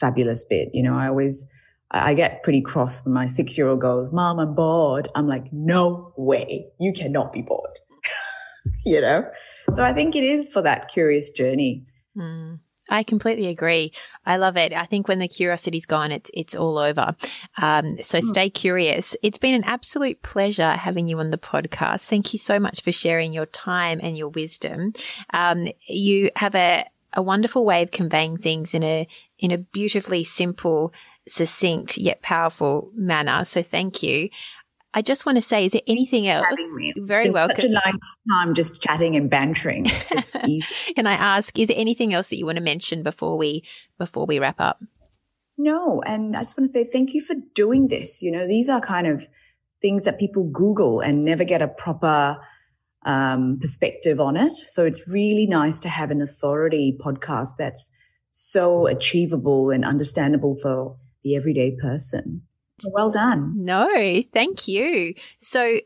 fabulous 0.00 0.44
bit. 0.44 0.68
You 0.74 0.82
know, 0.82 0.96
I 0.96 1.06
always, 1.06 1.46
I 1.92 2.12
get 2.12 2.42
pretty 2.42 2.60
cross 2.60 3.04
when 3.04 3.14
my 3.14 3.28
six 3.28 3.56
year 3.56 3.68
old 3.68 3.80
goes, 3.80 4.12
mom, 4.12 4.40
I'm 4.40 4.54
bored. 4.54 5.08
I'm 5.14 5.28
like, 5.28 5.46
no 5.52 6.12
way. 6.16 6.66
You 6.80 6.92
cannot 6.92 7.32
be 7.32 7.42
bored. 7.42 7.78
you 8.84 9.00
know? 9.00 9.24
So 9.76 9.82
I 9.82 9.92
think 9.92 10.16
it 10.16 10.24
is 10.24 10.52
for 10.52 10.60
that 10.62 10.88
curious 10.88 11.30
journey. 11.30 11.86
Mm. 12.16 12.58
I 12.92 13.02
completely 13.02 13.46
agree. 13.46 13.92
I 14.26 14.36
love 14.36 14.56
it. 14.56 14.72
I 14.72 14.84
think 14.84 15.08
when 15.08 15.18
the 15.18 15.28
curiosity's 15.28 15.86
gone, 15.86 16.12
it's 16.12 16.30
it's 16.34 16.54
all 16.54 16.78
over. 16.78 17.16
Um, 17.56 18.02
so 18.02 18.20
hmm. 18.20 18.26
stay 18.28 18.50
curious. 18.50 19.16
It's 19.22 19.38
been 19.38 19.54
an 19.54 19.64
absolute 19.64 20.20
pleasure 20.22 20.72
having 20.72 21.06
you 21.06 21.18
on 21.18 21.30
the 21.30 21.38
podcast. 21.38 22.04
Thank 22.04 22.32
you 22.32 22.38
so 22.38 22.60
much 22.60 22.82
for 22.82 22.92
sharing 22.92 23.32
your 23.32 23.46
time 23.46 23.98
and 24.02 24.16
your 24.16 24.28
wisdom. 24.28 24.92
Um, 25.32 25.68
you 25.88 26.30
have 26.36 26.54
a 26.54 26.84
a 27.14 27.22
wonderful 27.22 27.64
way 27.64 27.82
of 27.82 27.90
conveying 27.90 28.36
things 28.36 28.74
in 28.74 28.82
a 28.82 29.06
in 29.38 29.50
a 29.50 29.58
beautifully 29.58 30.24
simple, 30.24 30.92
succinct 31.26 31.96
yet 31.96 32.22
powerful 32.22 32.90
manner. 32.94 33.44
So 33.44 33.62
thank 33.62 34.02
you. 34.02 34.28
I 34.94 35.02
just 35.02 35.24
want 35.24 35.36
to 35.36 35.42
say, 35.42 35.64
is 35.64 35.72
there 35.72 35.82
anything 35.86 36.26
else? 36.26 36.46
Very 36.96 37.26
it's 37.26 37.32
welcome. 37.32 37.56
Such 37.56 37.64
a 37.64 37.68
nice 37.68 38.16
time 38.30 38.54
just 38.54 38.82
chatting 38.82 39.16
and 39.16 39.30
bantering. 39.30 39.86
It's 39.86 40.06
just 40.06 40.36
easy. 40.46 40.94
Can 40.94 41.06
I 41.06 41.14
ask, 41.14 41.58
is 41.58 41.68
there 41.68 41.76
anything 41.78 42.12
else 42.12 42.28
that 42.28 42.36
you 42.36 42.44
want 42.44 42.56
to 42.56 42.62
mention 42.62 43.02
before 43.02 43.38
we 43.38 43.64
before 43.98 44.26
we 44.26 44.38
wrap 44.38 44.56
up? 44.58 44.82
No, 45.56 46.02
and 46.02 46.36
I 46.36 46.40
just 46.40 46.58
want 46.58 46.72
to 46.72 46.72
say 46.72 46.84
thank 46.90 47.14
you 47.14 47.20
for 47.20 47.36
doing 47.54 47.88
this. 47.88 48.22
You 48.22 48.32
know, 48.32 48.46
these 48.46 48.68
are 48.68 48.80
kind 48.80 49.06
of 49.06 49.28
things 49.80 50.04
that 50.04 50.18
people 50.18 50.44
Google 50.44 51.00
and 51.00 51.24
never 51.24 51.44
get 51.44 51.62
a 51.62 51.68
proper 51.68 52.38
um, 53.04 53.58
perspective 53.60 54.20
on 54.20 54.36
it. 54.36 54.52
So 54.52 54.84
it's 54.84 55.08
really 55.08 55.46
nice 55.46 55.80
to 55.80 55.88
have 55.88 56.10
an 56.10 56.22
authority 56.22 56.98
podcast 57.00 57.56
that's 57.58 57.90
so 58.30 58.86
achievable 58.86 59.70
and 59.70 59.84
understandable 59.84 60.56
for 60.60 60.96
the 61.22 61.36
everyday 61.36 61.76
person. 61.80 62.42
Well 62.90 63.10
done. 63.10 63.52
No, 63.56 64.22
thank 64.32 64.68
you. 64.68 65.14
So 65.38 65.78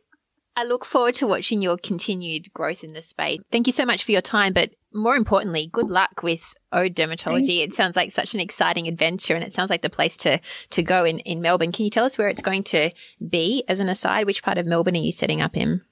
I 0.56 0.64
look 0.64 0.87
forward 0.87 1.14
to 1.16 1.26
watching 1.26 1.61
your 1.61 1.76
continued 1.76 2.52
growth 2.54 2.82
in 2.82 2.94
the 2.94 3.02
space. 3.02 3.40
Thank 3.52 3.66
you 3.66 3.72
so 3.72 3.85
much 3.85 4.04
for 4.04 4.12
your 4.12 4.22
time, 4.22 4.54
but 4.54 4.70
more 4.92 5.14
importantly, 5.14 5.68
good 5.70 5.90
luck 5.90 6.22
with 6.22 6.54
Ode 6.72 6.94
Dermatology. 6.94 7.62
It 7.62 7.74
sounds 7.74 7.94
like 7.94 8.11
such 8.11 8.32
an 8.32 8.40
exciting 8.40 8.88
adventure 8.88 9.35
and 9.35 9.44
it 9.44 9.52
sounds 9.52 9.68
like 9.68 9.82
the 9.82 9.90
place 9.90 10.16
to, 10.18 10.40
to 10.70 10.82
go 10.82 11.04
in, 11.04 11.18
in 11.20 11.42
Melbourne. 11.42 11.72
Can 11.72 11.85
you 11.85 11.90
tell 11.90 12.06
us 12.06 12.16
where 12.16 12.28
it's 12.28 12.40
going 12.40 12.62
to 12.64 12.90
be 13.28 13.64
as 13.68 13.80
an 13.80 13.90
aside? 13.90 14.24
Which 14.24 14.42
part 14.42 14.56
of 14.56 14.64
Melbourne 14.64 14.96
are 14.96 15.00
you 15.00 15.12
setting 15.12 15.42
up 15.42 15.59
in? 15.59 15.82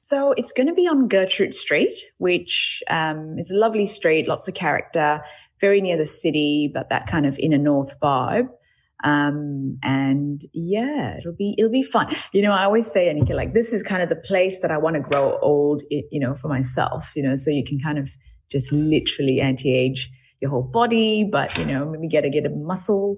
So 0.00 0.32
it's 0.36 0.52
going 0.52 0.68
to 0.68 0.74
be 0.74 0.86
on 0.86 1.08
Gertrude 1.08 1.54
Street, 1.54 1.94
which 2.18 2.82
um, 2.88 3.36
is 3.38 3.50
a 3.50 3.56
lovely 3.56 3.86
street, 3.86 4.28
lots 4.28 4.46
of 4.46 4.54
character, 4.54 5.22
very 5.60 5.80
near 5.80 5.96
the 5.96 6.06
city, 6.06 6.70
but 6.72 6.90
that 6.90 7.08
kind 7.08 7.26
of 7.26 7.38
inner 7.38 7.58
north 7.58 7.98
vibe. 8.00 8.48
Um, 9.04 9.78
and 9.82 10.42
yeah, 10.52 11.18
it'll 11.18 11.34
be, 11.34 11.54
it'll 11.58 11.70
be 11.70 11.82
fun. 11.82 12.14
You 12.32 12.42
know, 12.42 12.52
I 12.52 12.64
always 12.64 12.90
say, 12.90 13.12
Anika, 13.12 13.34
like, 13.34 13.52
this 13.52 13.72
is 13.72 13.82
kind 13.82 14.02
of 14.02 14.08
the 14.08 14.16
place 14.16 14.60
that 14.60 14.70
I 14.70 14.78
want 14.78 14.94
to 14.94 15.00
grow 15.00 15.38
old, 15.40 15.82
you 15.90 16.20
know, 16.20 16.34
for 16.34 16.48
myself, 16.48 17.16
you 17.16 17.22
know, 17.22 17.36
so 17.36 17.50
you 17.50 17.64
can 17.64 17.78
kind 17.78 17.98
of 17.98 18.10
just 18.50 18.70
literally 18.70 19.40
anti-age 19.40 20.10
your 20.40 20.50
whole 20.50 20.62
body, 20.62 21.24
but, 21.24 21.56
you 21.58 21.64
know, 21.64 21.84
maybe 21.86 22.08
get 22.08 22.24
a, 22.24 22.30
get 22.30 22.46
a 22.46 22.50
muscle, 22.50 23.16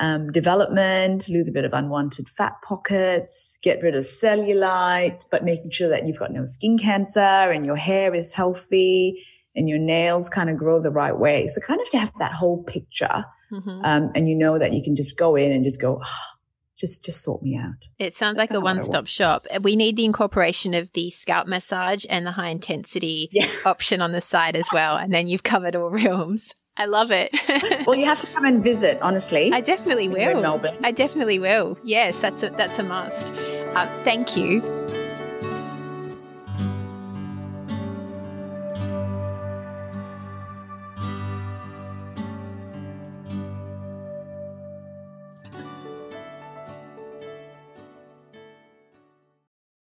um, 0.00 0.32
development, 0.32 1.28
lose 1.28 1.48
a 1.48 1.52
bit 1.52 1.64
of 1.64 1.72
unwanted 1.72 2.28
fat 2.28 2.54
pockets, 2.66 3.58
get 3.62 3.82
rid 3.82 3.94
of 3.94 4.04
cellulite, 4.04 5.24
but 5.30 5.44
making 5.44 5.70
sure 5.70 5.88
that 5.88 6.06
you've 6.06 6.18
got 6.18 6.32
no 6.32 6.44
skin 6.44 6.78
cancer 6.78 7.20
and 7.20 7.64
your 7.64 7.76
hair 7.76 8.14
is 8.14 8.32
healthy 8.32 9.24
and 9.54 9.68
your 9.68 9.78
nails 9.78 10.28
kind 10.28 10.50
of 10.50 10.56
grow 10.56 10.82
the 10.82 10.90
right 10.90 11.18
way. 11.18 11.46
So 11.46 11.60
kind 11.60 11.80
of 11.80 11.88
to 11.90 11.98
have 11.98 12.12
that 12.14 12.32
whole 12.32 12.64
picture 12.64 13.24
Mm-hmm. 13.52 13.84
Um, 13.84 14.12
and 14.14 14.28
you 14.28 14.34
know 14.34 14.58
that 14.58 14.72
you 14.72 14.82
can 14.82 14.96
just 14.96 15.16
go 15.16 15.36
in 15.36 15.52
and 15.52 15.64
just 15.64 15.80
go, 15.80 16.00
oh, 16.02 16.34
just 16.76 17.04
just 17.04 17.22
sort 17.22 17.42
me 17.42 17.56
out. 17.56 17.88
It 17.98 18.14
sounds 18.14 18.36
like 18.36 18.50
a 18.50 18.60
one-stop 18.60 19.06
shop. 19.06 19.46
We 19.62 19.76
need 19.76 19.96
the 19.96 20.04
incorporation 20.04 20.74
of 20.74 20.92
the 20.92 21.10
scalp 21.10 21.46
massage 21.46 22.04
and 22.08 22.26
the 22.26 22.32
high 22.32 22.48
intensity 22.48 23.28
yeah. 23.32 23.46
option 23.66 24.00
on 24.00 24.12
the 24.12 24.20
side 24.20 24.56
as 24.56 24.66
well, 24.72 24.96
and 24.96 25.12
then 25.12 25.28
you've 25.28 25.42
covered 25.42 25.76
all 25.76 25.90
realms. 25.90 26.52
I 26.76 26.86
love 26.86 27.12
it. 27.12 27.30
well, 27.86 27.96
you 27.96 28.04
have 28.04 28.18
to 28.20 28.26
come 28.28 28.44
and 28.44 28.62
visit. 28.62 29.00
Honestly, 29.00 29.52
I 29.52 29.60
definitely 29.60 30.08
will. 30.08 30.40
Melbourne. 30.40 30.76
I 30.82 30.90
definitely 30.90 31.38
will. 31.38 31.78
Yes, 31.84 32.18
that's 32.18 32.42
a 32.42 32.50
that's 32.50 32.78
a 32.78 32.82
must. 32.82 33.32
Uh, 33.74 33.86
thank 34.02 34.36
you. 34.36 34.60